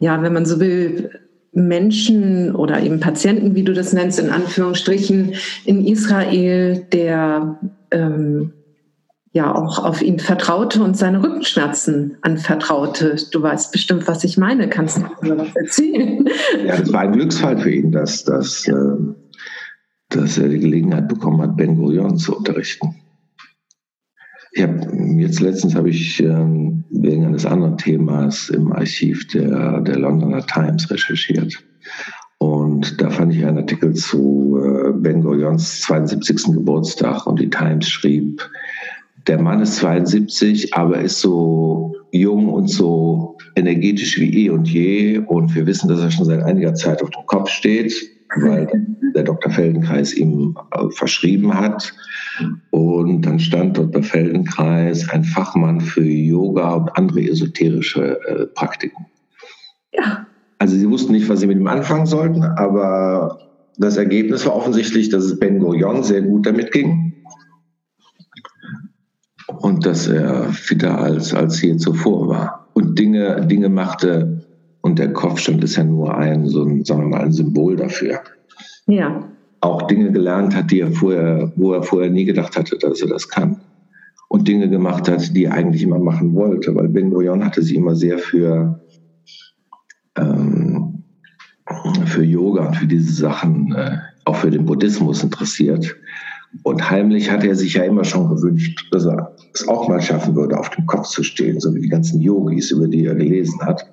[0.00, 1.10] ja, wenn man so will,
[1.52, 7.58] Menschen oder eben Patienten, wie du das nennst, in Anführungsstrichen, in Israel, der
[7.90, 8.52] ähm,
[9.32, 13.16] ja auch auf ihn vertraute und seine Rückenschmerzen anvertraute.
[13.30, 14.68] Du weißt bestimmt, was ich meine.
[14.68, 16.28] Kannst du mir was erzählen?
[16.66, 18.74] Ja, das war ein Glücksfall für ihn, dass, dass, äh,
[20.08, 22.96] dass er die Gelegenheit bekommen hat, Ben Gurion zu unterrichten.
[24.52, 24.80] Ich habe
[25.16, 30.90] jetzt letztens habe ich ähm, wegen eines anderen Themas im Archiv der, der Londoner Times
[30.90, 31.56] recherchiert.
[32.38, 36.54] Und da fand ich einen Artikel zu äh, Ben Gurions 72.
[36.54, 38.42] Geburtstag und die Times schrieb,
[39.26, 45.18] der Mann ist 72, aber ist so jung und so energetisch wie eh und je.
[45.18, 47.92] Und wir wissen, dass er schon seit einiger Zeit auf dem Kopf steht
[48.36, 48.68] weil
[49.14, 49.50] der Dr.
[49.50, 51.92] Feldenkreis ihm äh, verschrieben hat.
[52.70, 54.02] Und dann stand Dr.
[54.02, 59.06] Feldenkreis ein Fachmann für Yoga und andere esoterische äh, Praktiken.
[59.92, 60.26] Ja.
[60.58, 63.38] Also sie wussten nicht, was sie mit ihm anfangen sollten, aber
[63.78, 67.09] das Ergebnis war offensichtlich, dass es Ben Gurion sehr gut damit ging.
[69.60, 74.46] Und dass er fitter als, als je zuvor war und Dinge, Dinge machte
[74.80, 78.20] und der Kopfstand ist ja nur ein, so ein, sagen wir mal, ein Symbol dafür.
[78.86, 79.28] Ja.
[79.60, 83.08] Auch Dinge gelernt hat, die er vorher, wo er vorher nie gedacht hatte, dass er
[83.08, 83.60] das kann.
[84.28, 87.76] Und Dinge gemacht hat, die er eigentlich immer machen wollte, weil Ben Gurion hatte sich
[87.76, 88.80] immer sehr für,
[90.16, 91.02] ähm,
[92.06, 95.94] für Yoga und für diese Sachen, äh, auch für den Buddhismus interessiert.
[96.62, 100.34] Und heimlich hat er sich ja immer schon gewünscht, dass er es auch mal schaffen
[100.34, 103.60] würde, auf dem Kopf zu stehen, so wie die ganzen Yogis, über die er gelesen
[103.60, 103.86] hat.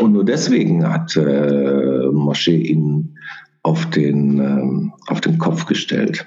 [0.00, 3.16] Und nur deswegen hat äh, Moschee ihn
[3.62, 6.26] auf den, ähm, auf den Kopf gestellt,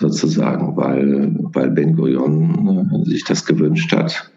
[0.00, 4.31] sozusagen, weil, weil Ben Gurion äh, sich das gewünscht hat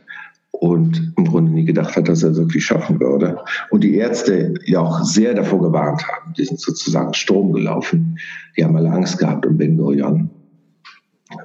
[0.61, 3.37] und im Grunde nie gedacht hat, dass er wirklich schaffen würde.
[3.69, 6.33] Und die Ärzte ja auch sehr davor gewarnt haben.
[6.33, 8.17] Die sind sozusagen Sturm gelaufen.
[8.57, 10.29] Die haben alle Angst gehabt um Ben Gurion.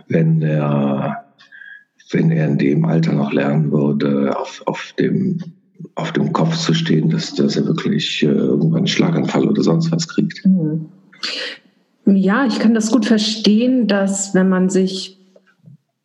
[0.08, 1.24] Wenn er,
[2.12, 5.38] wenn er in dem Alter noch lernen würde, auf, auf dem
[5.94, 9.90] auf dem Kopf zu stehen, dass, dass er wirklich äh, irgendwann einen Schlaganfall oder sonst
[9.92, 10.44] was kriegt.
[10.44, 10.86] Mhm.
[12.06, 15.19] Ja, ich kann das gut verstehen, dass wenn man sich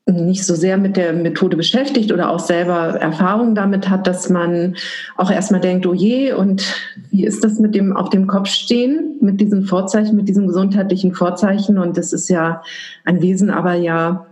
[0.08, 4.76] nicht so sehr mit der Methode beschäftigt oder auch selber Erfahrung damit hat, dass man
[5.18, 6.76] auch erstmal denkt, oh je, und
[7.10, 11.16] wie ist das mit dem auf dem Kopf stehen, mit diesen Vorzeichen, mit diesen gesundheitlichen
[11.16, 11.80] Vorzeichen?
[11.80, 12.62] Und das ist ja
[13.04, 14.28] ein Wesen, aber ja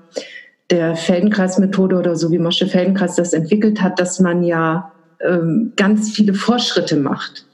[0.70, 6.12] der Feldenkreis-Methode oder so wie Mosche Feldenkreis das entwickelt hat, dass man ja ähm, ganz
[6.12, 7.46] viele Fortschritte macht.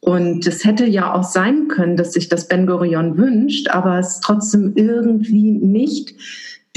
[0.00, 4.20] Und es hätte ja auch sein können, dass sich das Ben Gurion wünscht, aber es
[4.20, 6.14] trotzdem irgendwie nicht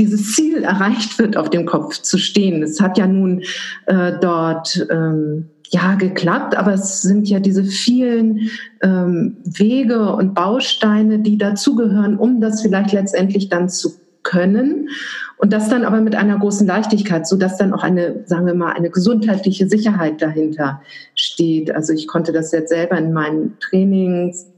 [0.01, 2.63] dieses Ziel erreicht wird, auf dem Kopf zu stehen.
[2.63, 3.43] Es hat ja nun
[3.85, 8.49] äh, dort ähm, ja geklappt, aber es sind ja diese vielen
[8.81, 14.89] ähm, Wege und Bausteine, die dazugehören, um das vielleicht letztendlich dann zu können.
[15.37, 18.53] Und das dann aber mit einer großen Leichtigkeit, so dass dann auch eine, sagen wir
[18.53, 20.81] mal, eine gesundheitliche Sicherheit dahinter
[21.15, 21.73] steht.
[21.73, 24.50] Also ich konnte das jetzt selber in meinen Trainings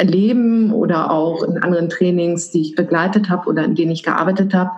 [0.00, 4.54] erleben oder auch in anderen Trainings, die ich begleitet habe oder in denen ich gearbeitet
[4.54, 4.70] habe,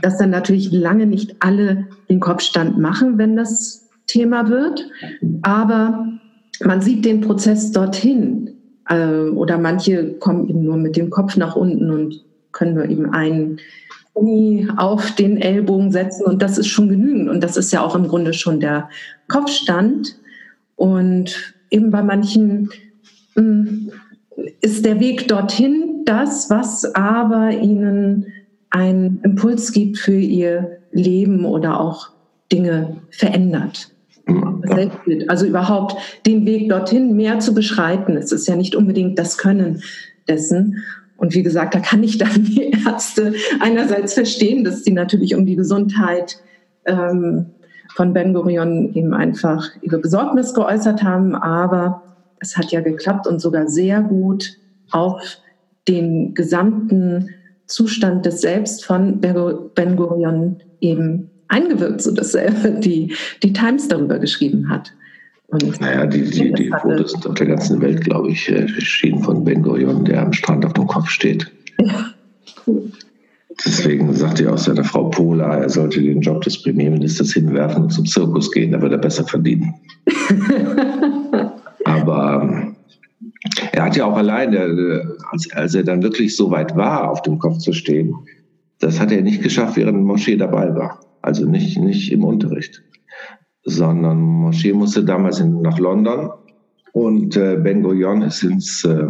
[0.00, 4.88] dass dann natürlich lange nicht alle den Kopfstand machen, wenn das Thema wird.
[5.42, 6.06] Aber
[6.64, 8.50] man sieht den Prozess dorthin.
[8.88, 13.12] Äh, oder manche kommen eben nur mit dem Kopf nach unten und können nur eben
[13.12, 13.58] einen
[14.14, 17.28] Knie auf den Ellbogen setzen und das ist schon genügend.
[17.28, 18.88] Und das ist ja auch im Grunde schon der
[19.28, 20.16] Kopfstand.
[20.76, 22.70] Und eben bei manchen
[24.60, 28.26] ist der Weg dorthin das, was aber ihnen
[28.70, 32.08] einen Impuls gibt für ihr Leben oder auch
[32.50, 33.90] Dinge verändert.
[35.28, 38.16] Also überhaupt den Weg dorthin mehr zu beschreiten.
[38.16, 39.82] Es ist ja nicht unbedingt das Können
[40.28, 40.82] dessen.
[41.16, 45.46] Und wie gesagt, da kann ich dann die Ärzte einerseits verstehen, dass sie natürlich um
[45.46, 46.40] die Gesundheit
[46.84, 47.46] ähm,
[47.94, 52.02] von Ben Gurion eben einfach ihre Besorgnis geäußert haben, aber
[52.42, 54.58] es hat ja geklappt und sogar sehr gut
[54.90, 55.38] auf
[55.88, 57.30] den gesamten
[57.66, 62.50] Zustand des Selbst von Ben Gurion eben eingewirkt, sodass er
[62.80, 64.92] die, die Times darüber geschrieben hat.
[65.48, 69.22] Und naja, die, die, die Fotos sind auf der ganzen Welt, glaube ich, äh, erschienen
[69.22, 71.50] von Ben Gurion, der am Strand auf dem Kopf steht.
[71.78, 72.06] Ja,
[72.66, 72.90] cool.
[73.64, 77.90] Deswegen sagte ja auch seine Frau Pola, er sollte den Job des Premierministers hinwerfen und
[77.90, 79.74] zum Zirkus gehen, da wird er besser verdienen.
[81.84, 82.76] Aber ähm,
[83.72, 87.22] er hat ja auch alleine, äh, als, als er dann wirklich so weit war, auf
[87.22, 88.14] dem Kopf zu stehen,
[88.78, 91.00] das hat er nicht geschafft, während Moschee dabei war.
[91.22, 92.82] Also nicht, nicht im Unterricht
[93.64, 96.30] sondern Moschee musste damals in, nach London
[96.92, 99.06] und äh, Ben Gurion ist ins, äh,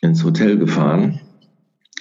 [0.00, 1.20] ins Hotel gefahren,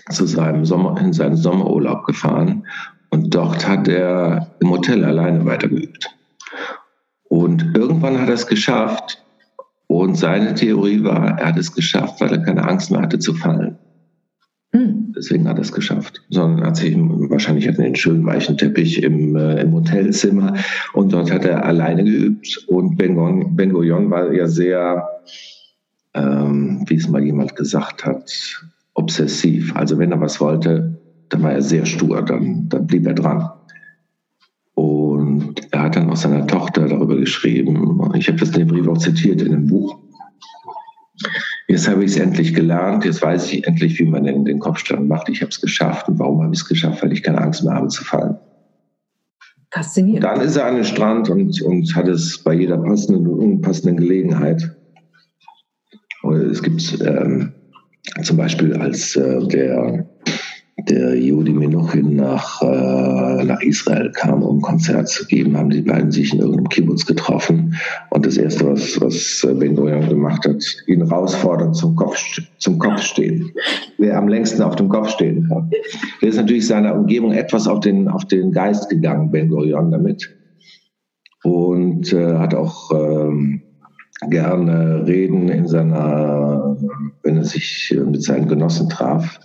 [0.09, 2.65] zu seinem Sommer, in seinen Sommerurlaub gefahren
[3.09, 6.09] und dort hat er im Hotel alleine weitergeübt.
[7.29, 9.22] Und irgendwann hat er es geschafft
[9.87, 13.33] und seine Theorie war, er hat es geschafft, weil er keine Angst mehr hatte zu
[13.33, 13.77] fallen.
[14.73, 15.13] Hm.
[15.15, 16.23] Deswegen hat er es geschafft.
[16.29, 20.55] Sondern hat sich wahrscheinlich hat einen schönen weichen Teppich im, äh, im Hotelzimmer
[20.93, 22.65] und dort hat er alleine geübt.
[22.67, 25.07] Und Ben, Gurion war ja sehr,
[26.15, 28.63] ähm, wie es mal jemand gesagt hat,
[28.95, 29.75] obsessiv.
[29.75, 33.49] Also wenn er was wollte, dann war er sehr stur, dann, dann blieb er dran.
[34.73, 35.12] Und
[35.73, 38.11] er hat dann auch seiner Tochter darüber geschrieben.
[38.15, 39.99] Ich habe das in dem Brief auch zitiert in dem Buch
[41.67, 45.07] Jetzt habe ich es endlich gelernt, jetzt weiß ich endlich, wie man den, den Kopfstand
[45.07, 45.29] macht.
[45.29, 46.07] Ich habe es geschafft.
[46.07, 47.01] Und warum habe ich es geschafft?
[47.01, 48.37] Weil ich keine Angst mehr habe zu fallen.
[49.71, 50.23] Faszinierend.
[50.23, 53.97] Dann ist er an den Strand und, und hat es bei jeder passenden und unpassenden
[53.97, 54.75] Gelegenheit.
[56.51, 57.53] Es gibt ähm,
[58.21, 60.07] zum Beispiel, als äh, der
[60.89, 65.81] der Judi Menuchin nach, äh, nach Israel kam, um ein Konzert zu geben, haben die
[65.81, 67.75] beiden sich in irgendeinem Kibbutz getroffen.
[68.09, 72.17] Und das Erste, was, was Ben Gurion gemacht hat, ihn herausfordern zum, Kopf,
[72.57, 73.51] zum Kopfstehen.
[73.97, 75.69] Wer am längsten auf dem Kopf stehen kann.
[76.21, 80.29] Der ist natürlich seiner Umgebung etwas auf den, auf den Geist gegangen, Ben Gurion, damit.
[81.43, 83.61] Und äh, hat auch ähm,
[84.29, 86.77] gerne Reden in seiner,
[87.23, 89.39] wenn er sich mit seinen Genossen traf,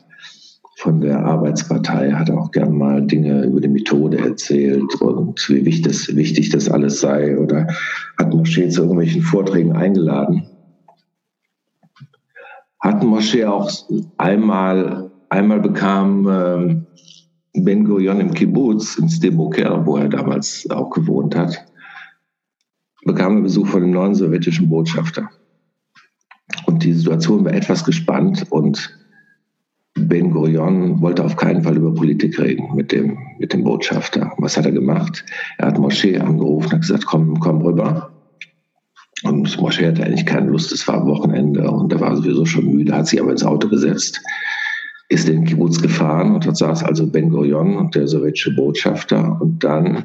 [0.79, 5.83] von der Arbeitspartei hat auch gern mal Dinge über die Methode erzählt und wie wichtig
[5.83, 7.67] das, wichtig das alles sei oder
[8.17, 10.47] hat Moschee zu irgendwelchen Vorträgen eingeladen.
[12.79, 13.69] Hat Moschee auch
[14.19, 16.87] einmal, einmal bekam ähm,
[17.55, 21.67] Ben Gurion im Kibbutz, in Steboker, wo er damals auch gewohnt hat,
[23.05, 25.29] bekam er Besuch von dem neuen sowjetischen Botschafter.
[26.67, 28.98] Und die Situation war etwas gespannt und
[29.99, 34.33] Ben Gurion wollte auf keinen Fall über Politik reden mit dem, mit dem Botschafter.
[34.39, 35.25] Was hat er gemacht?
[35.59, 38.11] Er hat Moschee angerufen und gesagt, komm, komm rüber.
[39.25, 42.95] Und Moschee hatte eigentlich keine Lust, es war Wochenende und er war sowieso schon müde,
[42.95, 44.21] hat sich aber ins Auto gesetzt,
[45.09, 49.37] ist in den Kibbutz gefahren und dort saß also Ben Gurion und der sowjetische Botschafter
[49.41, 50.05] und dann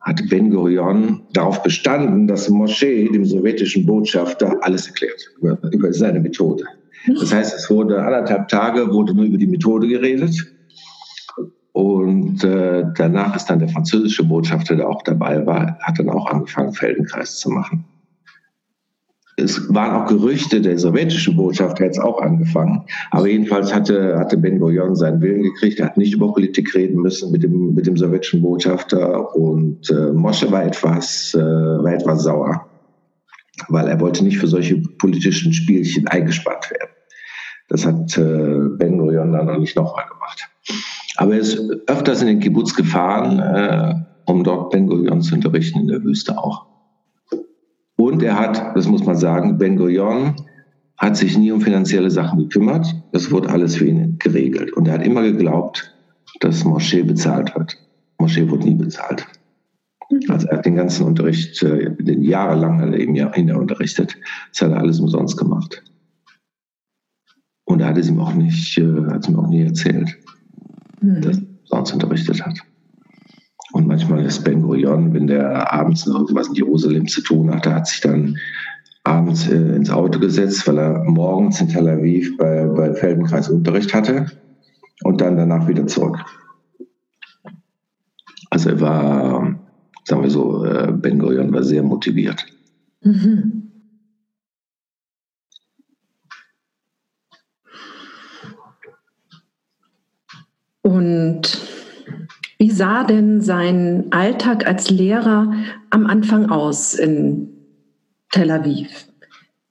[0.00, 6.20] hat Ben Gurion darauf bestanden, dass Moschee dem sowjetischen Botschafter alles erklärt über, über seine
[6.20, 6.64] Methode.
[7.06, 10.34] Das heißt, es wurde anderthalb Tage wurde nur über die Methode geredet.
[11.72, 16.26] Und äh, danach ist dann der französische Botschafter, der auch dabei war, hat dann auch
[16.26, 17.84] angefangen, Feldenkreis zu machen.
[19.36, 22.82] Es waren auch Gerüchte, der sowjetische Botschafter hätte es auch angefangen.
[23.10, 25.78] Aber jedenfalls hatte, hatte Ben Gurion seinen Willen gekriegt.
[25.80, 29.34] Er hat nicht über Politik reden müssen mit dem, mit dem sowjetischen Botschafter.
[29.34, 32.69] Und äh, Mosche war etwas, äh, war etwas sauer
[33.68, 36.90] weil er wollte nicht für solche politischen Spielchen eingespannt werden.
[37.68, 40.48] Das hat äh, Ben Gurion dann noch nicht nochmal gemacht.
[41.16, 43.94] Aber er ist öfters in den Kibbutz gefahren, äh,
[44.26, 46.66] um dort Ben Gurion zu unterrichten, in der Wüste auch.
[47.96, 50.34] Und er hat, das muss man sagen, Ben Gurion
[50.96, 52.94] hat sich nie um finanzielle Sachen gekümmert.
[53.12, 54.72] Das wurde alles für ihn geregelt.
[54.72, 55.94] Und er hat immer geglaubt,
[56.40, 57.76] dass Moschee bezahlt wird.
[58.18, 59.26] Moschee wurde nie bezahlt.
[60.28, 64.16] Also er hat den ganzen Unterricht, äh, den jahrelang hat er eben Kinder unterrichtet.
[64.50, 65.82] Das hat er alles umsonst gemacht.
[67.64, 70.18] Und er hat es ihm auch nicht, äh, hat es ihm auch nie erzählt,
[71.00, 71.20] mhm.
[71.20, 72.58] dass er sonst unterrichtet hat.
[73.72, 77.72] Und manchmal ist Ben Gurion, wenn der abends noch irgendwas in Jerusalem zu tun hatte,
[77.72, 78.36] hat sich dann
[79.04, 83.94] abends äh, ins Auto gesetzt, weil er morgens in Tel Aviv bei, bei Feldenkreis Unterricht
[83.94, 84.26] hatte
[85.04, 86.18] und dann danach wieder zurück.
[88.50, 89.59] Also er war
[90.10, 92.44] sagen wir so, äh, Ben Gurion war sehr motiviert.
[93.02, 93.70] Mhm.
[100.82, 101.42] Und
[102.58, 105.52] wie sah denn sein Alltag als Lehrer
[105.90, 107.48] am Anfang aus in
[108.32, 109.06] Tel Aviv,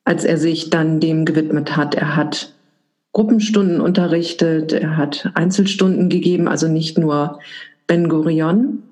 [0.06, 1.95] als er sich dann dem gewidmet hat?
[1.95, 2.54] Er hat
[3.12, 7.39] Gruppenstunden unterrichtet, er hat Einzelstunden gegeben, also nicht nur
[7.88, 8.84] Ben Gurion.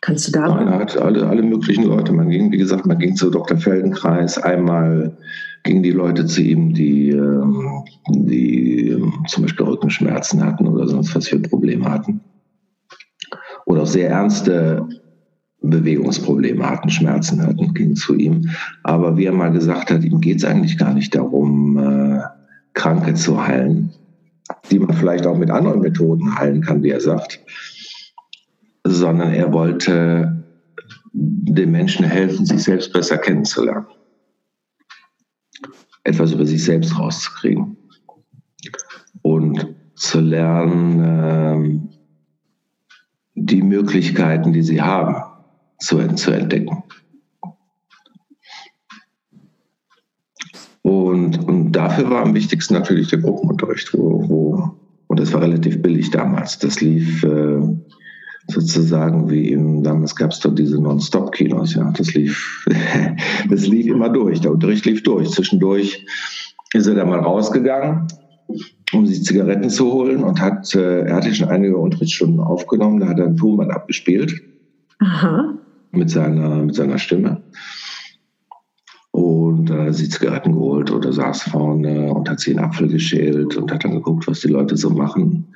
[0.00, 0.48] Kannst du da?
[0.48, 2.12] Man hat alle, alle möglichen Leute.
[2.12, 3.58] Man ging, wie gesagt, man ging zu Dr.
[3.58, 4.38] Feldenkreis.
[4.38, 5.16] Einmal
[5.62, 11.14] gingen die Leute zu ihm, die, ähm, die ähm, zum Beispiel Rückenschmerzen hatten oder sonst
[11.14, 12.20] was für Probleme hatten.
[13.66, 14.88] Oder auch sehr ernste
[15.60, 18.48] Bewegungsprobleme hatten, Schmerzen hatten, gingen zu ihm.
[18.82, 22.20] Aber wie er mal gesagt hat, ihm geht es eigentlich gar nicht darum, äh,
[22.72, 23.92] Kranke zu heilen,
[24.70, 27.40] die man vielleicht auch mit anderen Methoden heilen kann, wie er sagt
[28.92, 30.44] sondern er wollte
[31.12, 33.86] den Menschen helfen, sich selbst besser kennenzulernen.
[36.04, 37.76] Etwas über sich selbst rauszukriegen.
[39.22, 41.90] Und zu lernen, äh,
[43.34, 45.16] die Möglichkeiten, die sie haben,
[45.78, 46.84] zu, zu entdecken.
[50.82, 55.82] Und, und dafür war am wichtigsten natürlich der Gruppenunterricht, wo, wo und das war relativ
[55.82, 56.60] billig damals.
[56.60, 57.60] Das lief äh,
[58.50, 62.66] sozusagen wie im, damals gab es dort diese Non-Stop-Kinos, ja, das lief,
[63.50, 65.30] das lief immer durch, der Unterricht lief durch.
[65.30, 66.06] Zwischendurch
[66.74, 68.06] ist er da mal rausgegangen,
[68.92, 73.08] um sich Zigaretten zu holen und hat, äh, er hatte schon einige Unterrichtsstunden aufgenommen, da
[73.08, 74.40] hat er ein Tonband abgespielt.
[74.98, 75.54] Aha.
[75.92, 77.42] Mit seiner, mit seiner Stimme.
[79.20, 83.70] Und äh, sie Zigaretten geholt oder saß vorne und hat sich einen Apfel geschält und
[83.70, 85.46] hat dann geguckt, was die Leute so machen.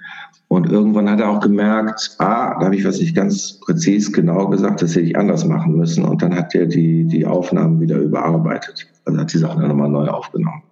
[0.49, 4.49] Und irgendwann hat er auch gemerkt, ah, da habe ich was nicht ganz präzis genau
[4.49, 6.05] gesagt, das hätte ich anders machen müssen.
[6.05, 8.87] Und dann hat er die, die Aufnahmen wieder überarbeitet.
[9.07, 10.63] Also hat die Sachen dann nochmal neu aufgenommen.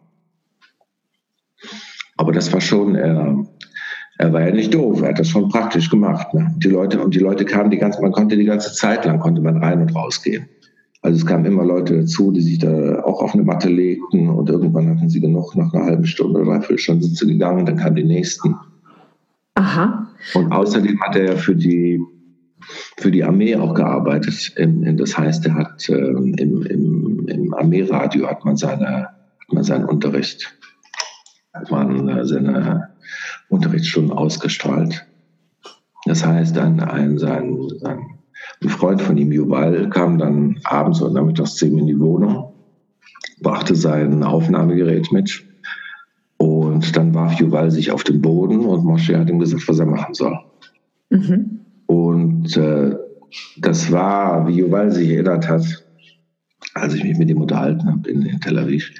[2.18, 3.38] Aber das war schon, er,
[4.18, 6.34] er war ja nicht doof, er hat das schon praktisch gemacht.
[6.34, 6.54] Ne?
[6.58, 9.40] Die Leute, und die Leute kamen die ganze, man konnte die ganze Zeit lang, konnte
[9.40, 10.46] man rein und rausgehen.
[11.02, 14.48] Also es kamen immer Leute dazu, die sich da auch auf eine Matte legten und
[14.48, 17.76] irgendwann hatten sie genug, nach einer halben Stunde oder dreiviertel Stunde sind sie gegangen, dann
[17.76, 18.54] kamen die nächsten.
[19.54, 20.06] Aha.
[20.34, 22.00] Und außerdem hat er ja für die,
[22.98, 24.54] für die Armee auch gearbeitet.
[24.56, 29.86] Das heißt, er hat ähm, im, im, im Armeeradio hat man seine, hat man seinen
[29.86, 30.56] Unterricht,
[31.52, 32.90] hat man äh, seine
[33.48, 35.04] Unterrichtsstunden ausgestrahlt.
[36.04, 38.21] Das heißt, ein, ein, sein, sein
[38.64, 42.52] ein Freund von ihm, Juval, kam dann abends oder nachmittags zu ihm in die Wohnung,
[43.40, 45.44] brachte sein Aufnahmegerät mit
[46.36, 49.86] und dann warf Juval sich auf den Boden und Mosche hat ihm gesagt, was er
[49.86, 50.38] machen soll.
[51.10, 51.60] Mhm.
[51.86, 52.96] Und äh,
[53.58, 55.62] das war, wie Juval sich erinnert hat,
[56.74, 58.90] als ich mich mit ihm unterhalten habe in, in Tel Aviv,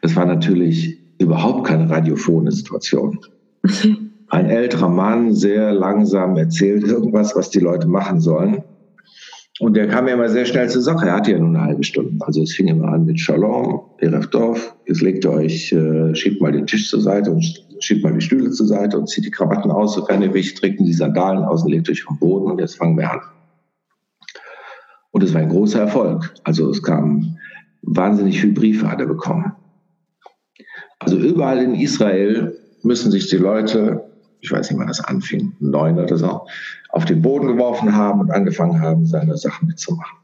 [0.00, 3.18] das war natürlich überhaupt keine radiophone Situation.
[4.28, 8.62] Ein älterer Mann, sehr langsam erzählt irgendwas, was die Leute machen sollen.
[9.60, 11.06] Und der kam ja immer sehr schnell zur Sache.
[11.06, 12.24] Er hatte ja nur eine halbe Stunde.
[12.24, 16.52] Also es fing immer an mit Shalom, Erefdorf, jetzt legt ihr euch, äh, schiebt mal
[16.52, 17.44] den Tisch zur Seite und
[17.80, 20.80] schiebt mal die Stühle zur Seite und zieht die Krawatten aus, sofern ihr wichtig trägt
[20.80, 23.20] die Sandalen aus und legt euch vom Boden und jetzt fangen wir an.
[25.10, 26.32] Und es war ein großer Erfolg.
[26.44, 27.38] Also es kamen
[27.82, 29.52] wahnsinnig viele Briefe hat er bekommen.
[30.98, 35.98] Also überall in Israel müssen sich die Leute ich weiß nicht, wann das anfing, neun
[35.98, 36.46] oder so,
[36.92, 40.18] auf den Boden geworfen haben und angefangen haben, seine Sachen mitzumachen.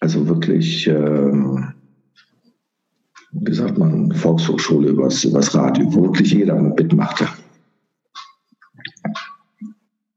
[0.00, 1.74] Also wirklich, ähm,
[3.32, 7.26] wie sagt man, Volkshochschule übers, übers Radio, wo wirklich jeder mitmachte.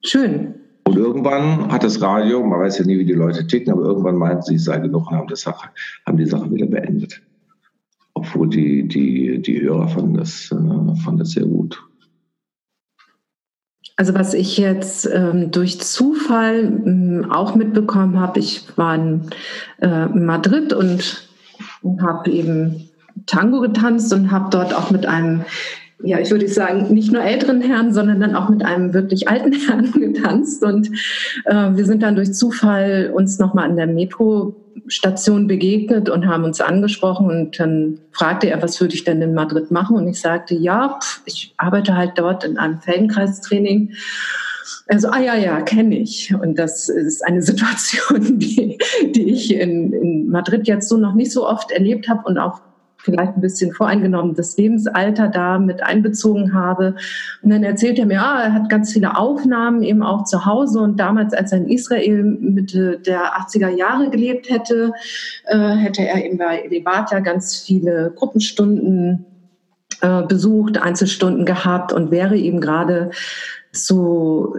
[0.05, 0.55] Schön.
[0.85, 4.15] Und irgendwann hat das Radio, man weiß ja nie, wie die Leute ticken, aber irgendwann
[4.15, 5.69] meinten sie, es sei genug und haben, das Sache,
[6.05, 7.21] haben die Sache wieder beendet.
[8.13, 10.55] Obwohl die, die, die Hörer fanden das, äh,
[11.03, 11.81] fanden das sehr gut.
[13.99, 19.29] Also was ich jetzt ähm, durch Zufall ähm, auch mitbekommen habe, ich war in,
[19.81, 21.27] äh, Madrid und
[21.99, 22.89] habe eben
[23.25, 25.43] Tango getanzt und habe dort auch mit einem,
[26.01, 29.51] ja, ich würde sagen, nicht nur älteren Herrn, sondern dann auch mit einem wirklich alten
[29.67, 30.63] Herrn getanzt.
[30.63, 30.87] Und
[31.43, 34.55] äh, wir sind dann durch Zufall uns nochmal an der Metro
[34.87, 39.33] Station begegnet und haben uns angesprochen und dann fragte er, was würde ich denn in
[39.33, 39.97] Madrid machen?
[39.97, 43.93] Und ich sagte, ja, ich arbeite halt dort in einem Feldenkreistraining.
[44.87, 46.33] Also, ah ja, ja, kenne ich.
[46.33, 48.77] Und das ist eine Situation, die,
[49.15, 52.61] die ich in, in Madrid jetzt so noch nicht so oft erlebt habe und auch
[53.09, 56.95] vielleicht ein bisschen voreingenommen das Lebensalter da mit einbezogen habe.
[57.41, 60.79] Und dann erzählt er mir, ah, er hat ganz viele Aufnahmen eben auch zu Hause
[60.79, 64.93] und damals, als er in Israel Mitte der 80er Jahre gelebt hätte,
[65.45, 69.25] äh, hätte er eben bei Elevator ganz viele Gruppenstunden
[70.01, 73.11] äh, besucht, Einzelstunden gehabt und wäre eben gerade
[73.71, 74.57] zu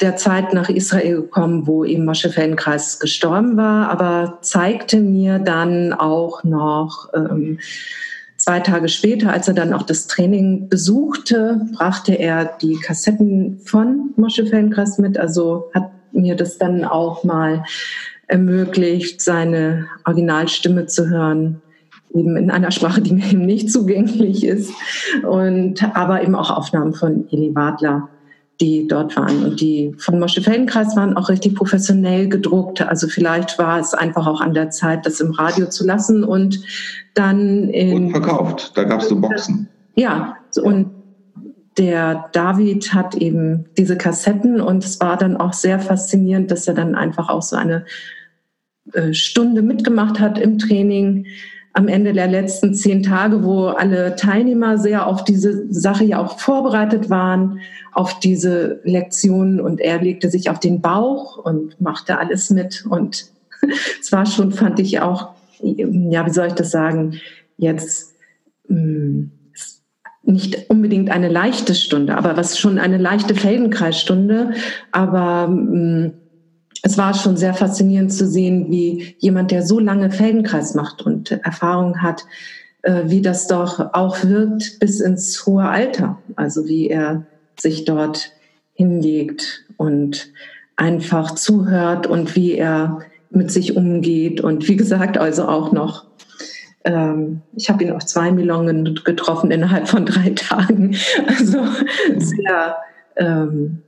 [0.00, 5.92] der Zeit nach Israel gekommen, wo eben Moshe Feldenkreis gestorben war, aber zeigte mir dann
[5.92, 7.58] auch noch ähm,
[8.36, 14.10] zwei Tage später, als er dann auch das Training besuchte, brachte er die Kassetten von
[14.16, 17.64] Moshe Feldenkreis mit, also hat mir das dann auch mal
[18.26, 21.62] ermöglicht, seine Originalstimme zu hören
[22.14, 24.72] eben in einer Sprache, die mir eben nicht zugänglich ist
[25.28, 28.08] und aber eben auch Aufnahmen von Eli Wadler
[28.62, 29.44] die dort waren.
[29.44, 32.80] Und die von Mosche Feldenkreis waren auch richtig professionell gedruckt.
[32.80, 36.60] Also vielleicht war es einfach auch an der Zeit, das im Radio zu lassen und
[37.14, 38.06] dann in.
[38.06, 38.72] Und verkauft.
[38.76, 39.68] Da gab es so Boxen.
[39.96, 40.90] Ja, und
[41.76, 46.74] der David hat eben diese Kassetten und es war dann auch sehr faszinierend, dass er
[46.74, 47.84] dann einfach auch so eine
[48.92, 51.26] äh, Stunde mitgemacht hat im Training
[51.74, 56.38] am Ende der letzten zehn Tage, wo alle Teilnehmer sehr auf diese Sache ja auch
[56.38, 57.60] vorbereitet waren,
[57.92, 62.84] auf diese Lektionen und er legte sich auf den Bauch und machte alles mit.
[62.88, 63.26] Und
[64.00, 67.20] es war schon, fand ich auch, ja, wie soll ich das sagen,
[67.56, 68.14] jetzt
[68.68, 69.30] mh, hm,
[70.24, 74.52] nicht unbedingt eine leichte Stunde, aber was schon eine leichte Feldenkreisstunde,
[74.92, 76.12] aber mh, hm,
[76.82, 81.30] es war schon sehr faszinierend zu sehen, wie jemand, der so lange Feldenkreis macht und
[81.30, 82.24] Erfahrung hat,
[82.82, 86.18] äh, wie das doch auch wirkt bis ins hohe Alter.
[86.34, 87.24] Also wie er
[87.58, 88.32] sich dort
[88.74, 90.32] hinlegt und
[90.76, 94.40] einfach zuhört und wie er mit sich umgeht.
[94.40, 96.06] Und wie gesagt, also auch noch,
[96.84, 100.96] ähm, ich habe ihn auf zwei Melonen getroffen innerhalb von drei Tagen.
[101.28, 101.58] Also
[102.16, 102.76] sehr,
[103.16, 103.82] ähm,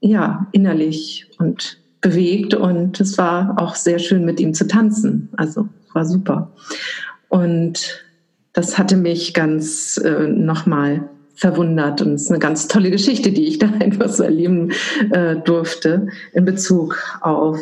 [0.00, 5.28] ja, innerlich und bewegt und es war auch sehr schön mit ihm zu tanzen.
[5.36, 6.52] Also war super.
[7.28, 8.04] Und
[8.52, 12.02] das hatte mich ganz äh, nochmal verwundert.
[12.02, 14.72] Und es ist eine ganz tolle Geschichte, die ich da einfach so erleben
[15.10, 17.58] äh, durfte in Bezug auf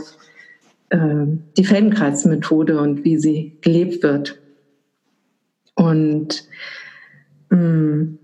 [0.91, 1.26] äh,
[1.57, 4.39] die Feldenkreismethode und wie sie gelebt wird.
[5.74, 6.45] Und
[7.51, 8.18] mh, mm,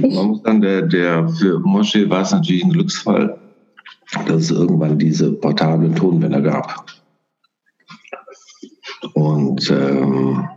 [0.00, 3.38] man muss sagen, der, der, für Mosche war es natürlich ein Glücksfall,
[4.26, 6.86] dass es irgendwann diese portablen Tonbänder gab.
[9.14, 10.48] Und ähm,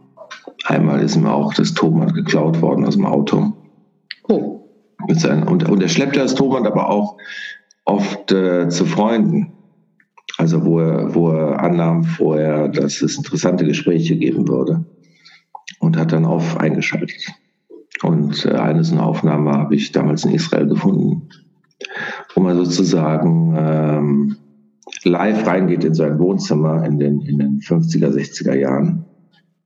[0.66, 3.54] einmal ist mir auch das Tonband geklaut worden aus dem Auto.
[4.28, 4.70] Oh.
[5.08, 7.18] Mit seinen, und, und er schleppte das Tonband aber auch
[7.86, 9.54] oft äh, zu Freunden.
[10.38, 14.86] Also wo er, wo er annahm vorher, dass es interessante Gespräche geben würde.
[15.80, 17.34] Und hat dann auf eingeschaltet.
[18.04, 21.30] Und äh, eine so eine Aufnahme habe ich damals in Israel gefunden,
[22.36, 24.36] wo man sozusagen ähm,
[25.04, 29.06] live reingeht in sein Wohnzimmer in den, in den 50er, 60er Jahren.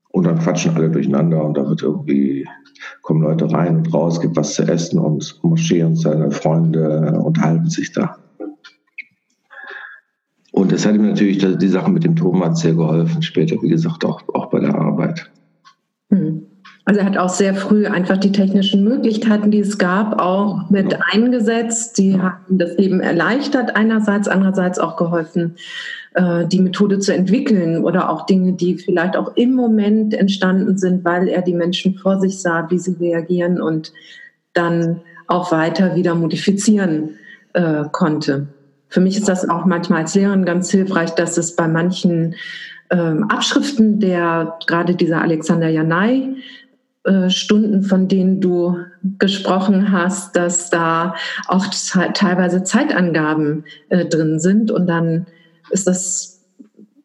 [0.09, 2.47] Und dann quatschen alle durcheinander und da wird irgendwie,
[3.01, 7.69] kommen Leute rein und raus, gibt was zu essen und Moschee und seine Freunde unterhalten
[7.69, 8.17] sich da.
[10.51, 14.03] Und das hat ihm natürlich die Sache mit dem Thomas sehr geholfen, später, wie gesagt,
[14.05, 15.29] auch, auch bei der Arbeit.
[16.87, 20.97] Also er hat auch sehr früh einfach die technischen Möglichkeiten, die es gab, auch mit
[21.11, 21.97] eingesetzt.
[21.97, 25.57] Die haben das Leben erleichtert einerseits, andererseits auch geholfen,
[26.13, 31.03] äh, die Methode zu entwickeln oder auch Dinge, die vielleicht auch im Moment entstanden sind,
[31.03, 33.91] weil er die Menschen vor sich sah, wie sie reagieren und
[34.53, 37.17] dann auch weiter wieder modifizieren
[37.51, 38.47] äh, konnte.
[38.87, 42.35] Für mich ist das auch manchmal als Lehrerin ganz hilfreich, dass es bei manchen
[42.91, 46.37] ähm, Abschriften der gerade dieser Alexander Janai
[47.29, 48.77] Stunden, von denen du
[49.17, 51.15] gesprochen hast, dass da
[51.47, 51.65] auch
[52.13, 54.71] teilweise Zeitangaben äh, drin sind.
[54.71, 55.27] Und dann
[55.69, 56.45] ist das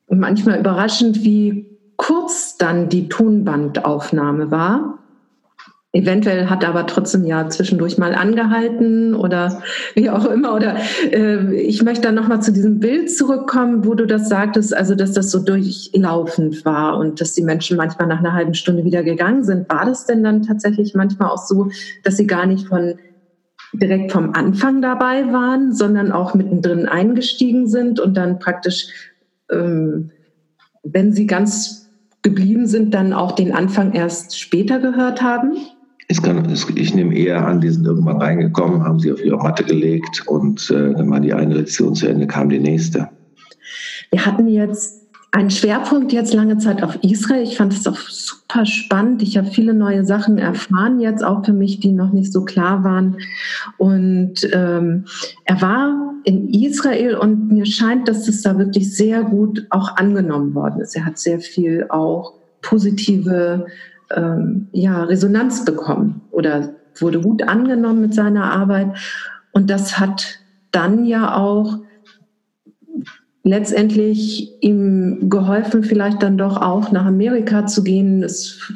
[0.08, 4.98] manchmal überraschend, wie kurz dann die Tonbandaufnahme war.
[5.94, 9.62] Eventuell hat er aber trotzdem ja zwischendurch mal angehalten oder
[9.94, 10.54] wie auch immer.
[10.54, 10.76] Oder
[11.10, 15.12] äh, ich möchte dann nochmal zu diesem Bild zurückkommen, wo du das sagtest, also dass
[15.12, 19.44] das so durchlaufend war und dass die Menschen manchmal nach einer halben Stunde wieder gegangen
[19.44, 19.68] sind.
[19.68, 21.68] War das denn dann tatsächlich manchmal auch so,
[22.04, 22.94] dass sie gar nicht von
[23.74, 29.12] direkt vom Anfang dabei waren, sondern auch mittendrin eingestiegen sind und dann praktisch,
[29.50, 30.10] ähm,
[30.82, 31.90] wenn sie ganz
[32.22, 35.56] geblieben sind, dann auch den Anfang erst später gehört haben?
[36.22, 40.26] Kann, ich nehme eher an, die sind irgendwann reingekommen, haben sie auf ihre Matte gelegt
[40.26, 43.08] und äh, dann war die eine Lektion zu Ende, kam die nächste.
[44.10, 47.42] Wir hatten jetzt einen Schwerpunkt jetzt lange Zeit auf Israel.
[47.42, 49.22] Ich fand es auch super spannend.
[49.22, 52.84] Ich habe viele neue Sachen erfahren jetzt auch für mich, die noch nicht so klar
[52.84, 53.16] waren.
[53.78, 55.06] Und ähm,
[55.46, 60.54] er war in Israel und mir scheint, dass es da wirklich sehr gut auch angenommen
[60.54, 60.94] worden ist.
[60.94, 63.66] Er hat sehr viel auch positive
[64.14, 68.96] ähm, ja, Resonanz bekommen oder wurde gut angenommen mit seiner Arbeit.
[69.52, 70.38] Und das hat
[70.70, 71.78] dann ja auch
[73.44, 78.22] letztendlich ihm geholfen, vielleicht dann doch auch nach Amerika zu gehen.
[78.22, 78.72] Es,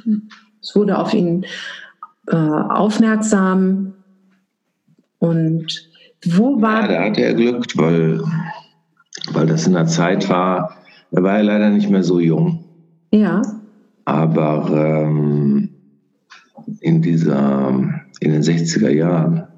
[0.62, 1.44] es wurde auf ihn
[2.26, 3.94] äh, aufmerksam.
[5.18, 5.88] Und
[6.24, 6.82] wo war.
[6.82, 8.20] Ja, da hatte er Glück, weil,
[9.32, 10.76] weil das in der Zeit war,
[11.10, 12.64] er war ja leider nicht mehr so jung.
[13.12, 13.42] Ja.
[14.06, 15.68] Aber ähm,
[16.80, 17.68] in dieser,
[18.20, 19.48] in den 60er Jahren,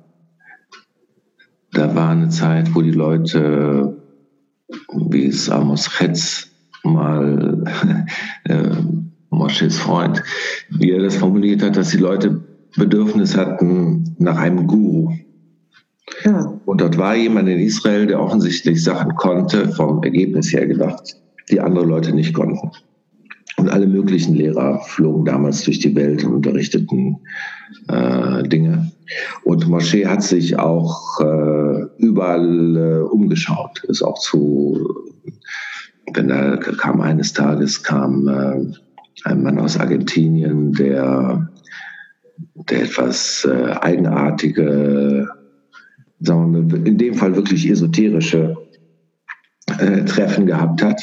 [1.72, 4.02] da war eine Zeit, wo die Leute,
[4.94, 6.50] wie es Amos Chetz
[6.82, 7.62] mal,
[8.44, 8.70] äh,
[9.30, 10.22] Mosches Freund,
[10.70, 12.42] wie er das formuliert hat, dass die Leute
[12.76, 15.12] Bedürfnis hatten nach einem Guru.
[16.24, 16.58] Ja.
[16.64, 21.20] Und dort war jemand in Israel, der offensichtlich Sachen konnte, vom Ergebnis her gedacht,
[21.50, 22.70] die andere Leute nicht konnten.
[23.58, 27.16] Und alle möglichen Lehrer flogen damals durch die Welt und unterrichteten
[27.88, 28.92] äh, Dinge.
[29.42, 33.82] Und Moschee hat sich auch äh, überall äh, umgeschaut.
[33.88, 34.88] Ist auch zu,
[36.14, 38.74] wenn da kam eines Tages kam äh,
[39.24, 41.50] ein Mann aus Argentinien, der,
[42.70, 45.28] der etwas äh, eigenartige,
[46.20, 48.56] sagen wir mal, in dem Fall wirklich esoterische
[49.80, 51.02] äh, Treffen gehabt hat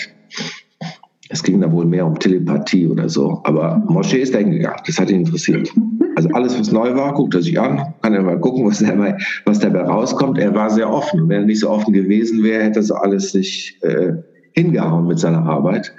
[1.30, 3.42] es ging da wohl mehr um Telepathie oder so.
[3.46, 4.80] Aber Moshe ist da hingegangen.
[4.86, 5.72] Das hat ihn interessiert.
[6.16, 9.18] Also alles, was neu war, guckt er sich an, kann er mal gucken, was dabei,
[9.46, 10.38] was dabei rauskommt.
[10.38, 11.28] Er war sehr offen.
[11.28, 14.14] Wenn er nicht so offen gewesen wäre, hätte er so alles sich äh,
[14.54, 15.94] hingehauen mit seiner Arbeit.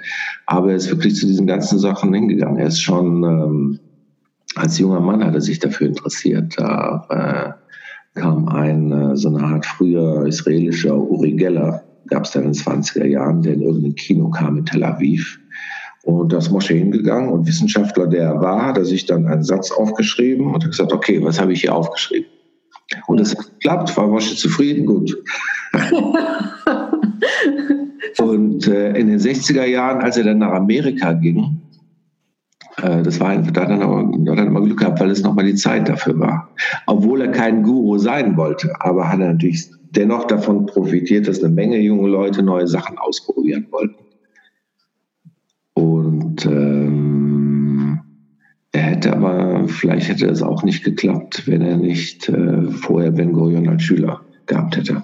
[0.45, 2.57] Aber er ist wirklich zu diesen ganzen Sachen hingegangen.
[2.57, 3.79] Er ist schon ähm,
[4.55, 6.55] als junger Mann hat er sich dafür interessiert.
[6.57, 7.55] Da
[8.15, 12.53] äh, kam ein äh, so eine Art früher israelischer Uri Geller gab es dann in
[12.53, 15.39] den 20er Jahren, der in irgendein Kino kam in Tel Aviv
[16.03, 19.71] Und das Mosche hingegangen und Wissenschaftler, der er war, hat er sich dann einen Satz
[19.71, 22.29] aufgeschrieben und hat gesagt, okay, was habe ich hier aufgeschrieben?
[23.07, 25.17] Und es hat geklappt, war Mosche zufrieden, gut.
[28.19, 31.61] und äh, in den 60er Jahren, als er dann nach Amerika ging,
[32.81, 35.45] äh, das war da hat er, noch, hat er mal Glück gehabt, weil es nochmal
[35.45, 36.49] die Zeit dafür war.
[36.85, 41.53] Obwohl er kein Guru sein wollte, aber hat er natürlich dennoch davon profitiert, dass eine
[41.53, 43.95] Menge junge Leute neue Sachen ausprobieren wollten.
[45.73, 47.99] Und ähm,
[48.71, 53.33] er hätte aber, vielleicht hätte es auch nicht geklappt, wenn er nicht äh, vorher Ben
[53.33, 55.01] Gurion als Schüler gehabt hätte.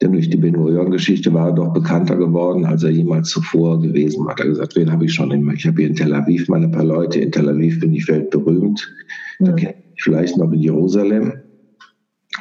[0.00, 4.24] Denn durch die Ben Gurion-Geschichte war er doch bekannter geworden, als er jemals zuvor gewesen
[4.24, 4.32] war.
[4.32, 5.54] Hat er gesagt, wen habe ich schon immer?
[5.54, 7.18] Ich habe hier in Tel Aviv meine paar Leute.
[7.20, 8.94] In Tel Aviv bin ich weltberühmt.
[9.40, 9.46] Ja.
[9.46, 11.32] Da kenne ich vielleicht noch in Jerusalem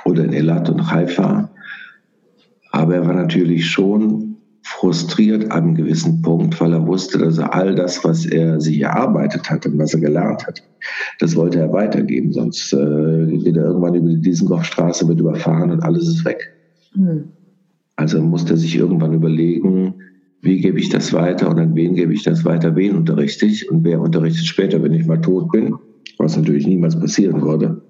[0.03, 1.49] oder in Elat und Haifa.
[2.75, 7.53] Aber er war natürlich schon frustriert an einem gewissen Punkt, weil er wusste, dass er
[7.53, 10.61] all das, was er sich erarbeitet hat und was er gelernt hat,
[11.19, 12.33] das wollte er weitergeben.
[12.33, 16.51] Sonst äh, geht er irgendwann über die Dizengoffstraße, wird überfahren und alles ist weg.
[16.93, 17.29] Mhm.
[17.95, 19.93] Also musste er sich irgendwann überlegen,
[20.41, 23.71] wie gebe ich das weiter und an wen gebe ich das weiter, wen unterrichte ich
[23.71, 25.75] und wer unterrichtet später, wenn ich mal tot bin,
[26.17, 27.81] was natürlich niemals passieren würde.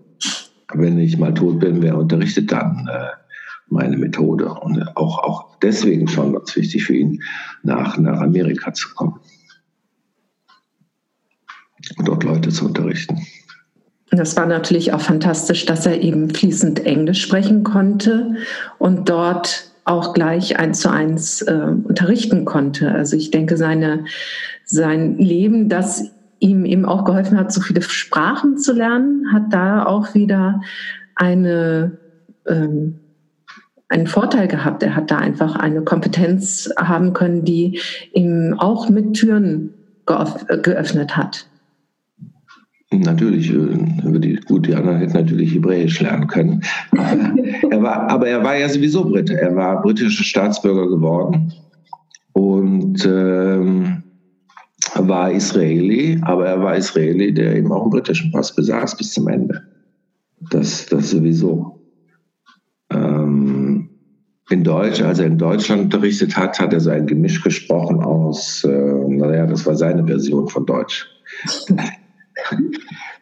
[0.75, 3.24] Wenn ich mal tot bin, wer unterrichtet dann äh,
[3.67, 4.53] meine Methode?
[4.53, 7.21] Und auch, auch deswegen schon ganz wichtig für ihn,
[7.63, 9.19] nach, nach Amerika zu kommen
[11.97, 13.19] und dort Leute zu unterrichten.
[14.11, 18.35] Das war natürlich auch fantastisch, dass er eben fließend Englisch sprechen konnte
[18.77, 22.91] und dort auch gleich eins zu eins äh, unterrichten konnte.
[22.91, 24.05] Also ich denke, seine,
[24.63, 29.85] sein Leben, das ihm eben auch geholfen hat, so viele Sprachen zu lernen, hat da
[29.85, 30.61] auch wieder
[31.15, 31.97] eine,
[32.47, 32.99] ähm,
[33.89, 34.83] einen Vorteil gehabt.
[34.83, 37.79] Er hat da einfach eine Kompetenz haben können, die
[38.13, 39.73] ihm auch mit Türen
[40.05, 41.47] geöffnet hat.
[42.91, 46.61] Natürlich, äh, die, gut, die anderen hätten natürlich Hebräisch lernen können.
[47.69, 49.39] er war, aber er war ja sowieso Brite.
[49.39, 51.51] Er war britischer Staatsbürger geworden
[52.33, 54.03] und ähm,
[54.93, 59.27] war Israeli, aber er war Israeli, der eben auch einen britischen Pass besaß bis zum
[59.27, 59.61] Ende.
[60.51, 61.81] Das, das sowieso.
[62.91, 63.74] Ähm,
[64.49, 68.63] in Deutsch, als er in Deutschland unterrichtet hat, hat er so ein Gemisch gesprochen aus,
[68.63, 71.07] äh, naja, das war seine Version von Deutsch.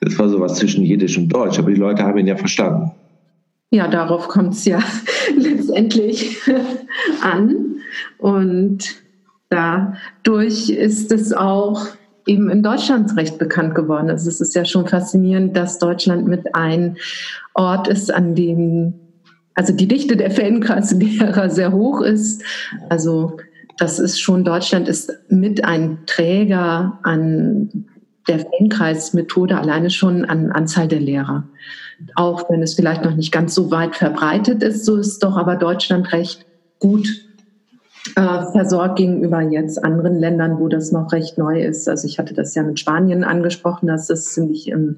[0.02, 2.92] Das war sowas zwischen Jiddisch und Deutsch, aber die Leute haben ihn ja verstanden.
[3.70, 4.80] Ja, darauf kommt es ja
[5.38, 6.40] letztendlich
[7.22, 7.76] an.
[8.18, 8.96] Und
[9.50, 11.88] dadurch ist es auch
[12.26, 14.10] eben in Deutschland recht bekannt geworden.
[14.10, 16.98] Also es ist ja schon faszinierend, dass Deutschland mit ein
[17.54, 18.94] Ort ist, an dem
[19.56, 22.44] also die Dichte der Feldenkreislehrer sehr hoch ist.
[22.90, 23.38] Also
[23.78, 27.86] das ist schon, Deutschland ist mit ein Träger an
[28.28, 31.48] der Feldenkreismethode alleine schon an Anzahl der Lehrer.
[32.16, 35.56] Auch wenn es vielleicht noch nicht ganz so weit verbreitet ist, so ist doch aber
[35.56, 36.46] Deutschland recht
[36.80, 37.08] gut
[38.16, 41.88] äh, versorgt gegenüber jetzt anderen Ländern, wo das noch recht neu ist.
[41.88, 44.98] Also ich hatte das ja mit Spanien angesprochen, das ist ziemlich im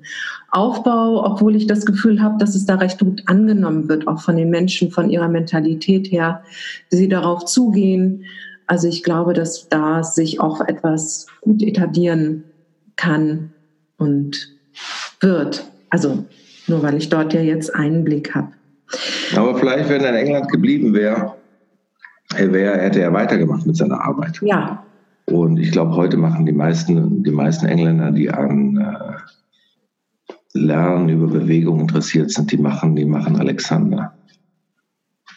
[0.49, 4.35] Aufbau, obwohl ich das Gefühl habe, dass es da recht gut angenommen wird, auch von
[4.35, 6.43] den Menschen, von ihrer Mentalität her,
[6.89, 8.25] wie sie darauf zugehen.
[8.67, 12.43] Also ich glaube, dass da sich auch etwas gut etablieren
[12.95, 13.51] kann
[13.97, 14.49] und
[15.21, 15.63] wird.
[15.91, 16.25] Also
[16.67, 18.51] nur weil ich dort ja jetzt einen Blick habe.
[19.35, 21.35] Aber vielleicht, wenn er in England geblieben wäre,
[22.33, 24.41] er wär, hätte er weitergemacht mit seiner Arbeit.
[24.41, 24.83] Ja.
[25.25, 31.27] Und ich glaube, heute machen die meisten, die meisten Engländer, die an äh, Lernen über
[31.27, 34.13] Bewegung interessiert sind, die machen, die machen Alexander.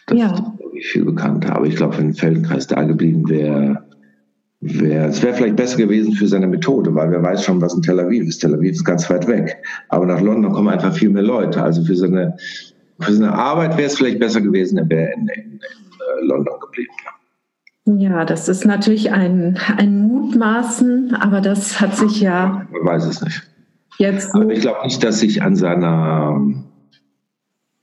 [0.07, 0.55] Das ja.
[0.73, 1.55] ist viel bekannter.
[1.55, 3.83] Aber ich glaube, wenn Feldenkreis da geblieben wäre,
[4.61, 7.81] Wär, es wäre vielleicht besser gewesen für seine Methode, weil wer weiß schon, was in
[7.81, 8.39] Tel Aviv ist.
[8.39, 9.55] Tel Aviv ist ganz weit weg.
[9.87, 11.63] Aber nach London kommen einfach viel mehr Leute.
[11.63, 12.35] Also für seine,
[12.99, 15.59] für seine Arbeit wäre es vielleicht besser gewesen, er wäre in, in,
[16.21, 16.93] London geblieben.
[17.97, 22.67] Ja, das ist natürlich ein, ein Mutmaßen, aber das hat sich ja.
[22.71, 23.43] Man weiß es nicht.
[23.97, 26.39] Jetzt aber ich glaube nicht, dass sich an seiner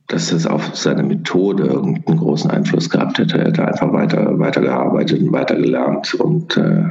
[0.08, 3.38] dass das auf seine Methode irgendeinen großen Einfluss gehabt hätte.
[3.38, 6.14] Er hätte einfach weiter, weiter gearbeitet und weiter gelernt.
[6.14, 6.84] Und, äh,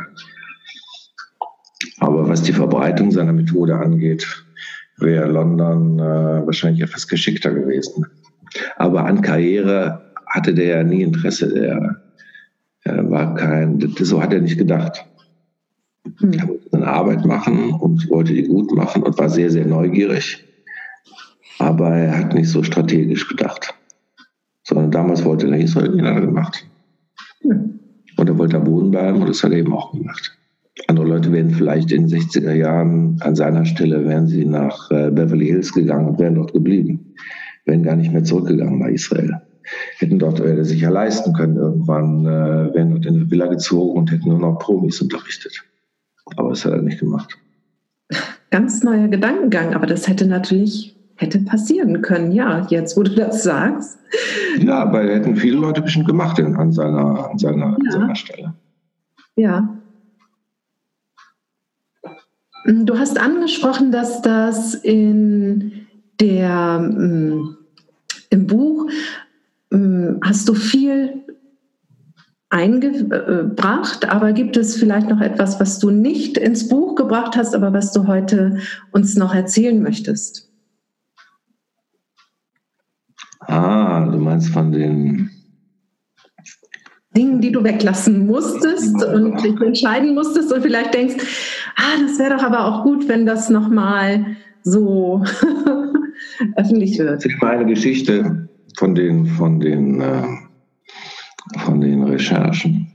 [2.00, 4.46] aber was die Verbreitung seiner Methode angeht,
[4.98, 8.06] wäre London äh, wahrscheinlich etwas geschickter gewesen.
[8.76, 10.05] Aber an Karriere
[10.36, 11.54] hatte der ja nie Interesse.
[11.54, 12.02] Der,
[12.86, 15.06] der war kein, so hat er nicht gedacht.
[16.20, 16.34] Hm.
[16.34, 20.46] Er wollte seine Arbeit machen und wollte die gut machen und war sehr, sehr neugierig
[21.60, 23.74] aber er hat nicht so strategisch gedacht.
[24.64, 26.68] Sondern damals wollte er Israel, den hat er gemacht.
[27.42, 27.80] Hm.
[28.18, 30.38] Und er wollte am Boden bleiben und das hat er eben auch gemacht.
[30.88, 35.12] Andere Leute wären vielleicht in den 60er Jahren an seiner Stelle, wären sie nach äh,
[35.12, 37.14] Beverly Hills gegangen und wären dort geblieben,
[37.66, 39.42] wären gar nicht mehr zurückgegangen nach Israel.
[39.98, 44.12] Hätten dort äh, sicher leisten können, irgendwann äh, wären dort in eine Villa gezogen und
[44.12, 45.64] hätten nur noch Promis unterrichtet.
[46.36, 47.38] Aber das hat er nicht gemacht.
[48.52, 53.44] Ganz neuer Gedankengang, aber das hätte natürlich hätte passieren können, ja, jetzt wo du das
[53.44, 53.98] sagst.
[54.60, 57.74] Ja, aber hätten viele Leute bestimmt gemacht an seiner, an seiner, ja.
[57.74, 58.54] an seiner Stelle.
[59.36, 59.70] Ja.
[62.66, 65.88] Du hast angesprochen, dass das in
[66.20, 67.58] der, mm,
[68.30, 68.90] im Buch
[70.14, 71.26] mm, hast du viel
[72.50, 77.74] eingebracht, aber gibt es vielleicht noch etwas, was du nicht ins Buch gebracht hast, aber
[77.74, 78.60] was du heute
[78.92, 80.50] uns noch erzählen möchtest?
[83.42, 85.30] Ah, du meinst von den
[87.16, 91.16] Dingen, die du weglassen musstest und dich entscheiden musstest und vielleicht denkst,
[91.78, 95.24] ah, das wäre doch aber auch gut, wenn das nochmal so
[96.56, 97.10] öffentlich wird.
[97.10, 98.45] Das ist meine Geschichte
[98.78, 100.28] von den, von den, äh,
[101.60, 102.88] von den Recherchen.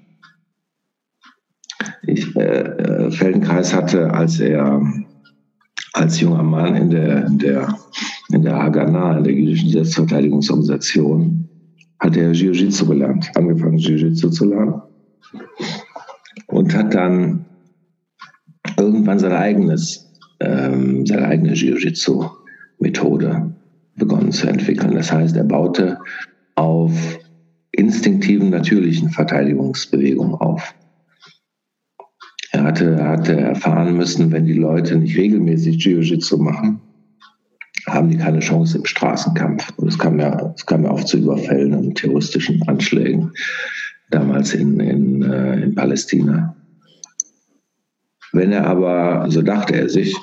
[2.03, 4.83] Ich, äh, äh Feldenkreis hatte, als er
[5.93, 7.75] als junger Mann in der, in der,
[8.33, 11.49] in der Haganah, in der jüdischen Selbstverteidigungsorganisation,
[11.99, 14.81] hat er Jiu-Jitsu gelernt, angefangen Jiu-Jitsu zu lernen
[16.47, 17.45] und hat dann
[18.79, 20.11] irgendwann sein eigenes,
[20.41, 23.55] ähm, seine eigene Jiu-Jitsu-Methode
[23.97, 24.95] begonnen zu entwickeln.
[24.95, 25.99] Das heißt, er baute
[26.55, 27.19] auf
[27.73, 30.75] instinktiven, natürlichen Verteidigungsbewegungen auf.
[32.53, 36.81] Er hatte, hatte erfahren müssen, wenn die Leute nicht regelmäßig Jiu-Jitsu machen,
[37.87, 39.73] haben die keine Chance im Straßenkampf.
[39.77, 43.33] Und es kam ja, es kam ja oft zu Überfällen und terroristischen Anschlägen,
[44.11, 46.57] damals in, in, äh, in Palästina.
[48.33, 50.17] Wenn er aber, so dachte er sich,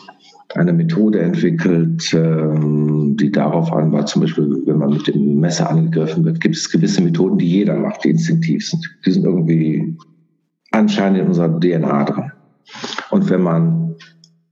[0.57, 5.69] eine Methode entwickelt, ähm, die darauf an war, zum Beispiel, wenn man mit dem Messer
[5.69, 8.83] angegriffen wird, gibt es gewisse Methoden, die jeder macht, die instinktiv sind.
[9.05, 9.95] Die sind irgendwie
[10.71, 12.31] anscheinend in unserer DNA drin.
[13.11, 13.95] Und wenn man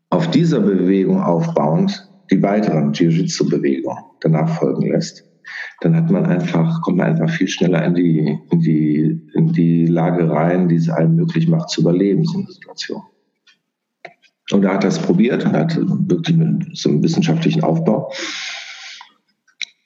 [0.09, 5.23] auf dieser Bewegung aufbauend die weiteren Jiu-Jitsu-Bewegungen danach folgen lässt,
[5.81, 9.85] dann hat man einfach, kommt man einfach viel schneller in die, in die, in die
[9.85, 13.01] Lage rein, die es einem möglich macht, zu überleben, so eine Situation.
[14.51, 18.11] Und er hat das probiert und hat wirklich mit so einem wissenschaftlichen Aufbau.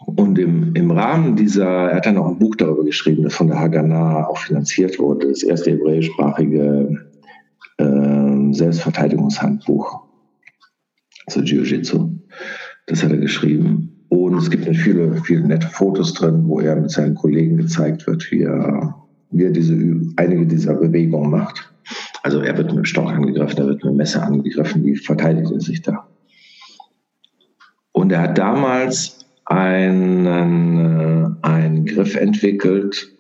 [0.05, 3.47] Und im, im Rahmen dieser, er hat dann auch ein Buch darüber geschrieben, das von
[3.47, 7.05] der Haganah auch finanziert wurde, das erste hebräischsprachige
[7.77, 10.01] äh, Selbstverteidigungshandbuch,
[11.27, 12.09] also Jiu-Jitsu.
[12.87, 14.05] Das hat er geschrieben.
[14.09, 18.31] Und es gibt viele, viele nette Fotos drin, wo er mit seinen Kollegen gezeigt wird,
[18.31, 18.95] wie er,
[19.31, 19.75] wie er diese,
[20.15, 21.68] einige dieser Bewegungen macht.
[22.23, 25.51] Also er wird mit dem Stock angegriffen, er wird mit dem Messer angegriffen, wie verteidigt
[25.51, 26.07] er sich da?
[27.91, 33.15] Und er hat damals einen, äh, einen Griff entwickelt.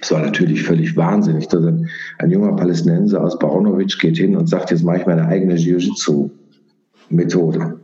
[0.00, 1.48] Das war natürlich völlig wahnsinnig.
[1.52, 7.80] Ein junger Palästinenser aus Baronovic geht hin und sagt, jetzt mache ich meine eigene Jiu-Jitsu-Methode.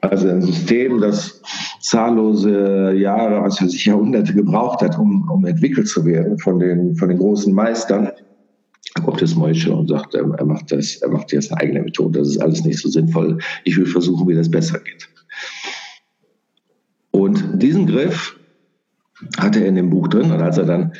[0.00, 1.40] Also ein System, das
[1.80, 7.08] zahllose Jahre, also sich Jahrhunderte gebraucht hat, um, um entwickelt zu werden von den, von
[7.08, 8.10] den großen Meistern.
[9.02, 12.20] Kommt das Mäusche und sagt, er macht das, er macht jetzt eine eigene Methode.
[12.20, 13.38] Das ist alles nicht so sinnvoll.
[13.64, 15.08] Ich will versuchen, wie das besser geht.
[17.10, 18.38] Und diesen Griff
[19.38, 20.30] hatte er in dem Buch drin.
[20.30, 20.92] Und als er dann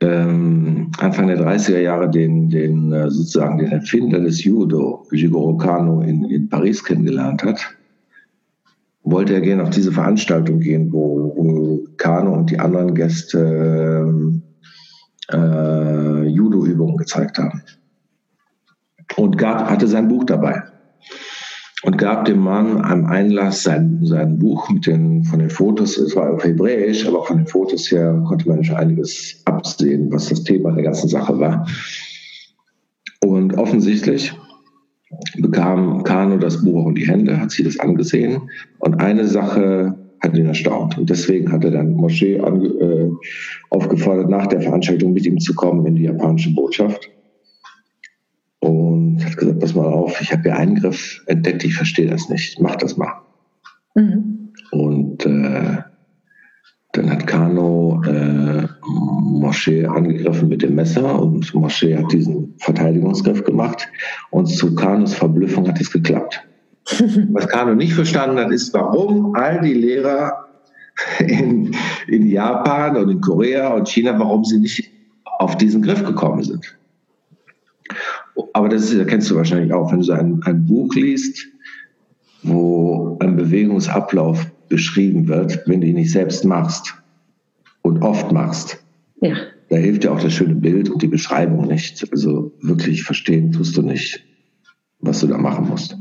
[0.00, 6.02] ähm, Anfang der 30er Jahre den, den äh, sozusagen den Erfinder des Judo, Jigoro Kano,
[6.02, 7.60] in, in Paris kennengelernt hat,
[9.02, 14.42] wollte er gerne auf diese Veranstaltung gehen, wo, wo Kano und die anderen Gäste
[15.32, 17.62] äh, Judo-Übungen gezeigt haben.
[19.16, 20.62] Und gab, hatte sein Buch dabei
[21.84, 26.16] und gab dem Mann am Einlass sein, sein Buch mit den, von den Fotos, es
[26.16, 30.42] war auf Hebräisch, aber von den Fotos her konnte man schon einiges absehen, was das
[30.44, 31.66] Thema der ganzen Sache war.
[33.20, 34.32] Und offensichtlich
[35.36, 38.48] bekam Kano das Buch in die Hände, hat sich das angesehen
[38.78, 39.94] und eine Sache
[40.24, 40.98] hat ihn erstaunt.
[40.98, 43.10] Und deswegen hat er dann Moschee äh,
[43.70, 47.10] aufgefordert, nach der Veranstaltung mit ihm zu kommen in die japanische Botschaft
[48.60, 52.28] und hat gesagt, pass mal auf, ich habe hier einen Griff entdeckt, ich verstehe das
[52.28, 53.12] nicht, mach das mal.
[53.94, 54.52] Mhm.
[54.72, 55.78] Und äh,
[56.92, 63.88] dann hat Kano äh, Moschee angegriffen mit dem Messer und Moschee hat diesen Verteidigungsgriff gemacht
[64.30, 66.42] und zu Kanos Verblüffung hat es geklappt.
[67.30, 70.48] Was Kano nicht verstanden hat, ist, warum all die Lehrer
[71.18, 71.74] in,
[72.08, 74.90] in Japan und in Korea und China, warum sie nicht
[75.38, 76.76] auf diesen Griff gekommen sind.
[78.52, 81.46] Aber das, ist, das kennst du wahrscheinlich auch, wenn du so ein, ein Buch liest,
[82.42, 86.94] wo ein Bewegungsablauf beschrieben wird, wenn du ihn nicht selbst machst
[87.82, 88.82] und oft machst.
[89.20, 89.36] Ja.
[89.70, 92.06] Da hilft dir auch das schöne Bild und die Beschreibung nicht.
[92.12, 94.24] Also wirklich verstehen tust du nicht,
[95.00, 95.96] was du da machen musst.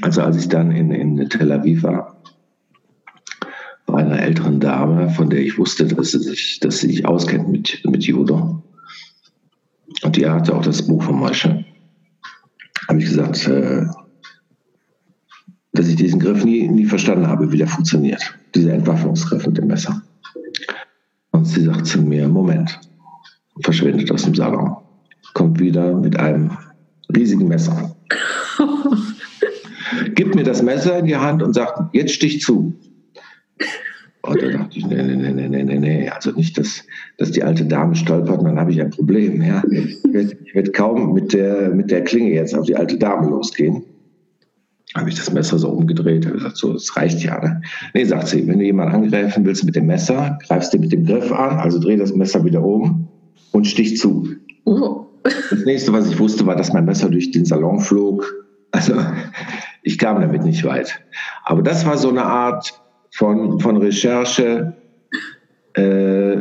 [0.00, 2.22] Also als ich dann in, in Tel Aviv war,
[3.86, 7.48] bei einer älteren Dame, von der ich wusste, dass sie sich, dass sie sich auskennt
[7.48, 8.62] mit, mit Judo.
[10.02, 11.64] Und die hatte auch das Buch von Mosche.
[12.88, 13.86] Habe ich gesagt, äh,
[15.72, 18.22] dass ich diesen Griff nie, nie verstanden habe, wie der funktioniert.
[18.54, 20.02] Dieser Entwaffnungsgriff mit dem Messer.
[21.30, 22.80] Und sie sagt zu mir, Moment,
[23.62, 24.76] verschwindet aus dem Salon,
[25.34, 26.56] kommt wieder mit einem
[27.14, 27.96] riesigen Messer.
[30.14, 32.74] Gibt mir das Messer in die Hand und sagt, jetzt stich zu.
[34.22, 36.82] Und da dachte ich, nee, nee, nee, nee, nee, nee, also nicht, dass,
[37.18, 39.42] dass die alte Dame stolpert dann habe ich ein Problem.
[39.42, 39.62] Ja?
[39.70, 43.84] Ich werde werd kaum mit der, mit der Klinge jetzt auf die alte Dame losgehen
[44.94, 47.40] habe ich das Messer so umgedreht, habe gesagt, so, das reicht ja.
[47.40, 47.62] Ne?
[47.94, 51.04] Nee, sagt sie, wenn du jemanden angreifen willst mit dem Messer, greifst du mit dem
[51.04, 53.08] Griff an, also dreh das Messer wieder um
[53.50, 54.28] und stich zu.
[54.64, 55.06] Oh.
[55.22, 58.32] Das nächste, was ich wusste, war, dass mein Messer durch den Salon flog.
[58.70, 58.94] Also
[59.84, 61.00] ich kam damit nicht weit.
[61.44, 62.80] Aber das war so eine Art
[63.12, 64.74] von, von Recherche,
[65.74, 66.36] äh,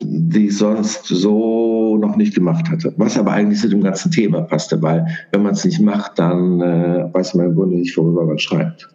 [0.00, 2.94] die ich sonst so noch nicht gemacht hatte.
[2.96, 6.60] Was aber eigentlich zu dem ganzen Thema passte, weil wenn man es nicht macht, dann
[6.60, 8.88] äh, weiß man im Grunde nicht, worüber man schreibt.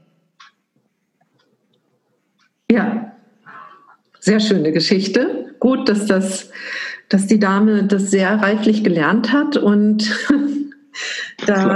[2.71, 3.13] Ja,
[4.19, 5.55] sehr schöne Geschichte.
[5.59, 6.51] Gut, dass, das,
[7.09, 10.09] dass die Dame das sehr reiflich gelernt hat und
[11.45, 11.75] da,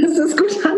[0.00, 0.75] dass es gut anwendbar,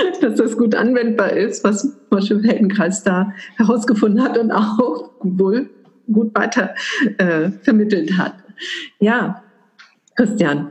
[0.20, 5.70] dass das gut anwendbar ist, was Mosche Feldenkreis da herausgefunden hat und auch wohl
[6.12, 6.74] gut weiter
[7.18, 8.34] äh, vermittelt hat.
[8.98, 9.42] Ja,
[10.16, 10.68] Christian,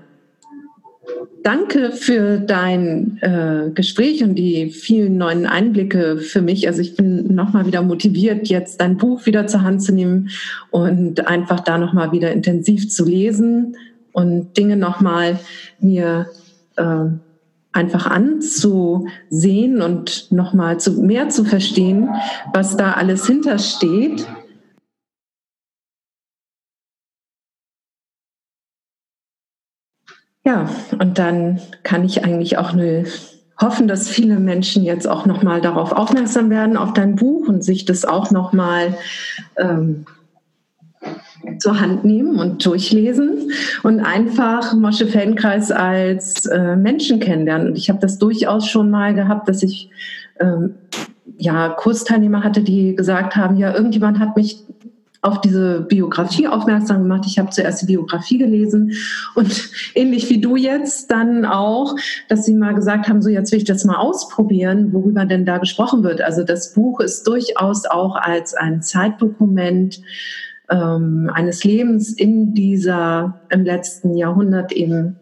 [1.44, 6.68] danke für dein äh, Gespräch und die vielen neuen Einblicke für mich.
[6.68, 10.30] Also ich bin nochmal wieder motiviert, jetzt dein Buch wieder zur Hand zu nehmen
[10.72, 13.78] und einfach da nochmal wieder intensiv zu lesen
[14.12, 15.40] und Dinge nochmal
[15.80, 16.28] mir
[16.76, 17.06] äh,
[17.78, 22.10] einfach anzusehen und nochmal zu, mehr zu verstehen,
[22.54, 24.28] was da alles hintersteht.
[30.44, 30.70] Ja,
[31.00, 33.04] und dann kann ich eigentlich auch nur
[33.60, 37.86] hoffen, dass viele Menschen jetzt auch nochmal darauf aufmerksam werden, auf dein Buch und sich
[37.86, 38.98] das auch nochmal
[39.58, 40.06] ähm,
[41.60, 43.52] zur Hand nehmen und durchlesen
[43.84, 47.68] und einfach Mosche Feldenkreis als äh, Menschen kennenlernen.
[47.68, 49.90] Und ich habe das durchaus schon mal gehabt, dass ich
[50.40, 50.76] ähm,
[51.38, 54.64] ja Kursteilnehmer hatte, die gesagt haben, ja, irgendjemand hat mich
[55.22, 57.24] auf diese Biografie aufmerksam gemacht.
[57.28, 58.94] Ich habe zuerst die Biografie gelesen
[59.36, 61.96] und ähnlich wie du jetzt dann auch,
[62.30, 65.58] dass sie mal gesagt haben, so jetzt will ich das mal ausprobieren, worüber denn da
[65.58, 66.22] gesprochen wird.
[66.22, 70.02] Also das Buch ist durchaus auch als ein Zeitdokument
[70.70, 75.18] ähm, eines Lebens in dieser im letzten Jahrhundert eben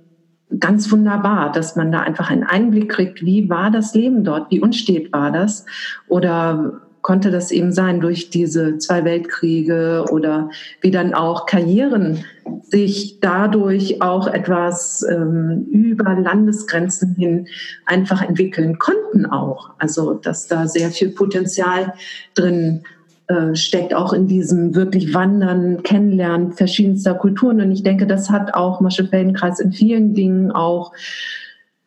[0.59, 4.61] ganz wunderbar, dass man da einfach einen Einblick kriegt, wie war das Leben dort, wie
[4.61, 5.65] unstet war das
[6.07, 10.49] oder konnte das eben sein durch diese zwei Weltkriege oder
[10.81, 12.25] wie dann auch Karrieren
[12.63, 17.47] sich dadurch auch etwas ähm, über Landesgrenzen hin
[17.85, 19.69] einfach entwickeln konnten auch.
[19.77, 21.93] Also dass da sehr viel Potenzial
[22.33, 22.81] drin
[23.27, 27.61] äh, steckt, auch in diesem wirklich Wandern, Kennenlernen verschiedenster Kulturen.
[27.61, 30.93] Und ich denke, das hat auch Mosche Feldenkreis in vielen Dingen auch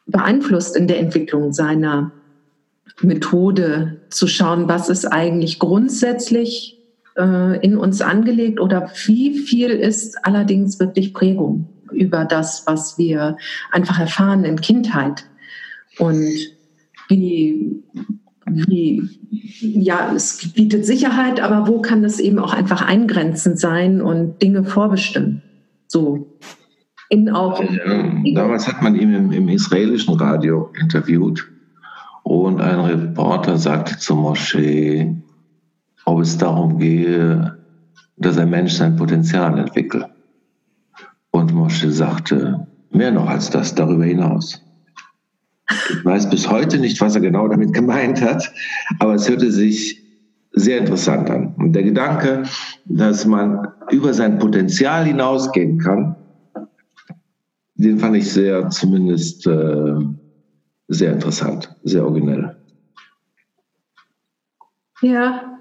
[0.06, 2.10] beeinflusst in der Entwicklung seiner
[3.00, 6.78] Methode zu schauen, was ist eigentlich grundsätzlich
[7.16, 13.36] äh, in uns angelegt oder wie viel ist allerdings wirklich Prägung über das, was wir
[13.70, 15.24] einfach erfahren in Kindheit
[15.98, 16.32] und
[17.08, 17.82] wie,
[18.50, 19.08] wie,
[19.60, 24.64] ja, es bietet Sicherheit, aber wo kann es eben auch einfach eingrenzend sein und Dinge
[24.64, 25.42] vorbestimmen?
[25.86, 26.38] So.
[27.10, 27.62] In auch.
[27.62, 31.48] Ja, damals hat man ihn im, im israelischen Radio interviewt
[32.22, 35.16] und ein Reporter sagte zur Moschee,
[36.04, 37.56] ob es darum gehe,
[38.18, 40.04] dass ein Mensch sein Potenzial entwickelt.
[41.30, 44.62] Und Moschee sagte, mehr noch als das, darüber hinaus.
[45.70, 48.52] Ich weiß bis heute nicht, was er genau damit gemeint hat,
[48.98, 50.02] aber es hörte sich
[50.52, 51.54] sehr interessant an.
[51.56, 52.44] Und der Gedanke,
[52.86, 56.16] dass man über sein Potenzial hinausgehen kann,
[57.74, 59.94] den fand ich sehr zumindest äh,
[60.88, 62.56] sehr interessant, sehr originell.
[65.00, 65.57] Ja,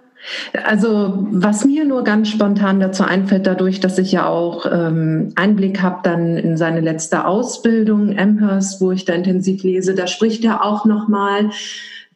[0.63, 5.82] Also was mir nur ganz spontan dazu einfällt, dadurch, dass ich ja auch ähm, Einblick
[5.82, 10.63] habe dann in seine letzte Ausbildung, Amherst, wo ich da intensiv lese, da spricht er
[10.65, 11.49] auch nochmal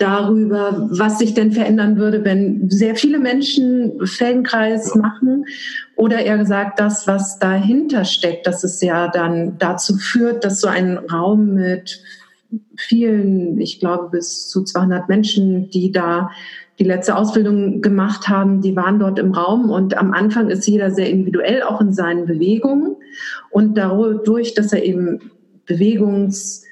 [0.01, 5.45] darüber, was sich denn verändern würde, wenn sehr viele Menschen Feldenkreis machen.
[5.95, 10.67] Oder eher gesagt, das, was dahinter steckt, dass es ja dann dazu führt, dass so
[10.67, 12.01] ein Raum mit
[12.75, 16.31] vielen, ich glaube bis zu 200 Menschen, die da
[16.79, 20.91] die letzte Ausbildung gemacht haben, die waren dort im Raum und am Anfang ist jeder
[20.91, 22.95] sehr individuell auch in seinen Bewegungen
[23.49, 25.31] und dadurch, dass er eben
[25.65, 26.63] Bewegungs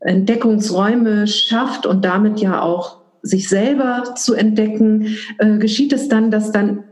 [0.00, 6.52] Entdeckungsräume schafft und damit ja auch sich selber zu entdecken, äh, geschieht es dann, dass
[6.52, 6.84] dann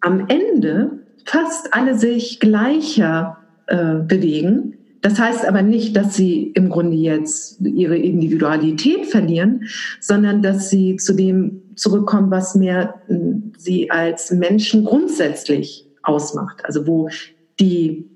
[0.00, 4.77] am Ende fast alle sich gleicher äh, bewegen.
[5.00, 9.64] Das heißt aber nicht, dass sie im Grunde jetzt ihre Individualität verlieren,
[10.00, 13.14] sondern dass sie zu dem zurückkommen, was mehr äh,
[13.56, 16.64] sie als Menschen grundsätzlich ausmacht.
[16.64, 17.08] Also wo
[17.60, 18.10] die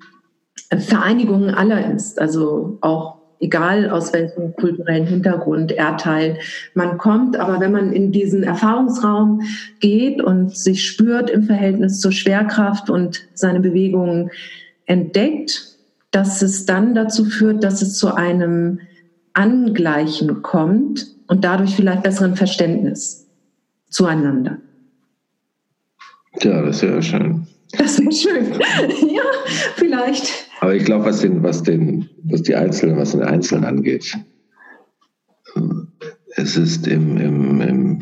[0.76, 6.38] Vereinigung aller ist, also auch egal aus welchem kulturellen Hintergrund, Erdteil
[6.74, 7.36] man kommt.
[7.36, 9.42] Aber wenn man in diesen Erfahrungsraum
[9.80, 14.30] geht und sich spürt im Verhältnis zur Schwerkraft und seine Bewegungen
[14.86, 15.71] entdeckt,
[16.12, 18.80] dass es dann dazu führt, dass es zu einem
[19.32, 23.26] Angleichen kommt und dadurch vielleicht besseren Verständnis
[23.88, 24.58] zueinander.
[26.40, 27.46] Ja, das wäre schön.
[27.76, 28.52] Das wäre schön.
[29.14, 29.22] ja,
[29.76, 30.30] vielleicht.
[30.60, 34.16] Aber ich glaube, was den, was den, was die Einzelnen, was den Einzelnen angeht,
[36.36, 38.00] es ist im, im, im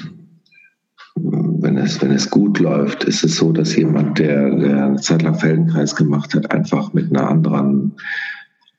[1.22, 5.22] wenn es, wenn es gut läuft, ist es so, dass jemand, der, der eine Zeit
[5.22, 7.92] lang Feldenkreis gemacht hat, einfach mit einer anderen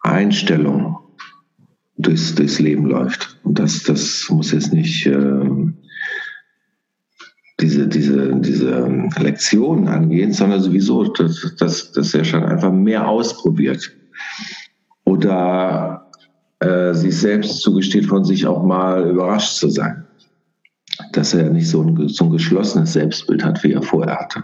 [0.02, 0.98] Einstellung
[1.98, 3.40] durchs, durchs Leben läuft.
[3.44, 5.50] Und das, das muss jetzt nicht äh,
[7.60, 13.92] diese, diese, diese Lektionen angehen, sondern sowieso, dass, dass, dass er schon einfach mehr ausprobiert.
[15.04, 16.10] Oder
[16.60, 20.06] äh, sich selbst zugesteht, von sich auch mal überrascht zu sein.
[21.14, 24.44] Dass er nicht so ein, so ein geschlossenes Selbstbild hat, wie er vorher hatte.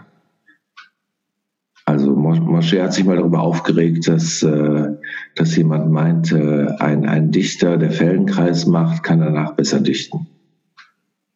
[1.84, 4.88] Also Moshe hat sich mal darüber aufgeregt, dass, äh,
[5.36, 10.26] dass jemand meinte, ein, ein Dichter, der Feldenkreis macht, kann danach besser dichten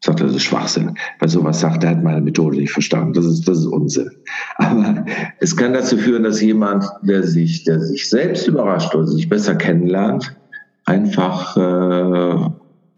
[0.04, 0.94] sagt das ist Schwachsinn.
[1.20, 3.12] Wer sowas sagt, der hat meine Methode nicht verstanden.
[3.12, 4.10] Das ist, das ist Unsinn.
[4.56, 5.04] Aber
[5.40, 9.54] es kann dazu führen, dass jemand, der sich, der sich selbst überrascht oder sich besser
[9.54, 10.36] kennenlernt,
[10.84, 12.50] einfach äh,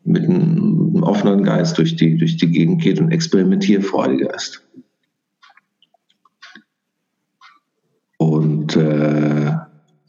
[0.05, 4.63] mit einem offenen Geist durch die, durch die Gegend geht und experimentierfreudiger ist.
[8.19, 9.53] Und äh,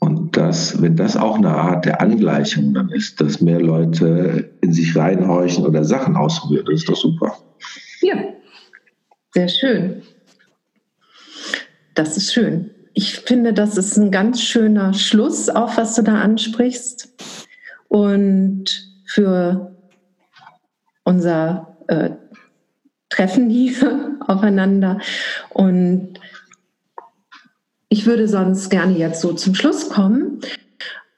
[0.05, 4.71] und das, wenn das auch eine Art der Angleichung dann ist, dass mehr Leute in
[4.71, 7.35] sich reinhorchen oder Sachen ausprobieren, das ist doch super.
[8.01, 8.15] Ja,
[9.33, 10.03] sehr schön.
[11.95, 12.69] Das ist schön.
[12.93, 17.13] Ich finde, das ist ein ganz schöner Schluss, auch was du da ansprichst.
[17.87, 19.74] Und für
[21.05, 22.09] unser äh,
[23.09, 24.99] Treffen hier aufeinander.
[25.51, 26.19] Und
[27.87, 30.41] ich würde sonst gerne jetzt so zum Schluss kommen.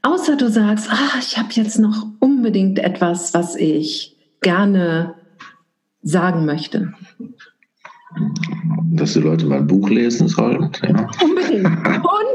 [0.04, 5.16] Außer du sagst, ah, ich habe jetzt noch unbedingt etwas, was ich gerne
[6.04, 6.94] sagen möchte.
[8.92, 10.72] Dass die Leute mal ein Buch lesen sollen.
[10.84, 11.10] Ja.
[11.24, 11.68] Unbedingt,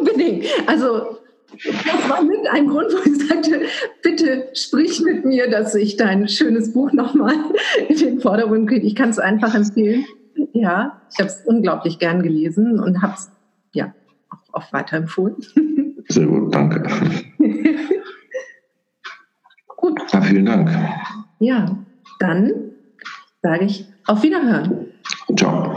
[0.01, 0.45] unbedingt.
[0.67, 1.19] Also
[1.65, 3.63] das war mit ein Grund, wo ich sagte,
[4.03, 7.35] bitte sprich mit mir, dass ich dein schönes Buch nochmal
[7.89, 8.87] in den Vordergrund kriege.
[8.87, 10.05] Ich kann es einfach empfehlen.
[10.53, 13.31] Ja, ich habe es unglaublich gern gelesen und habe es
[13.73, 13.95] ja
[14.53, 15.37] oft weiterempfohlen.
[16.09, 16.83] Sehr gut, danke.
[19.77, 20.01] gut.
[20.13, 20.71] Ja, vielen Dank.
[21.39, 21.79] Ja,
[22.19, 22.53] dann
[23.43, 24.87] sage ich auf Wiederhören.
[25.37, 25.75] Ciao.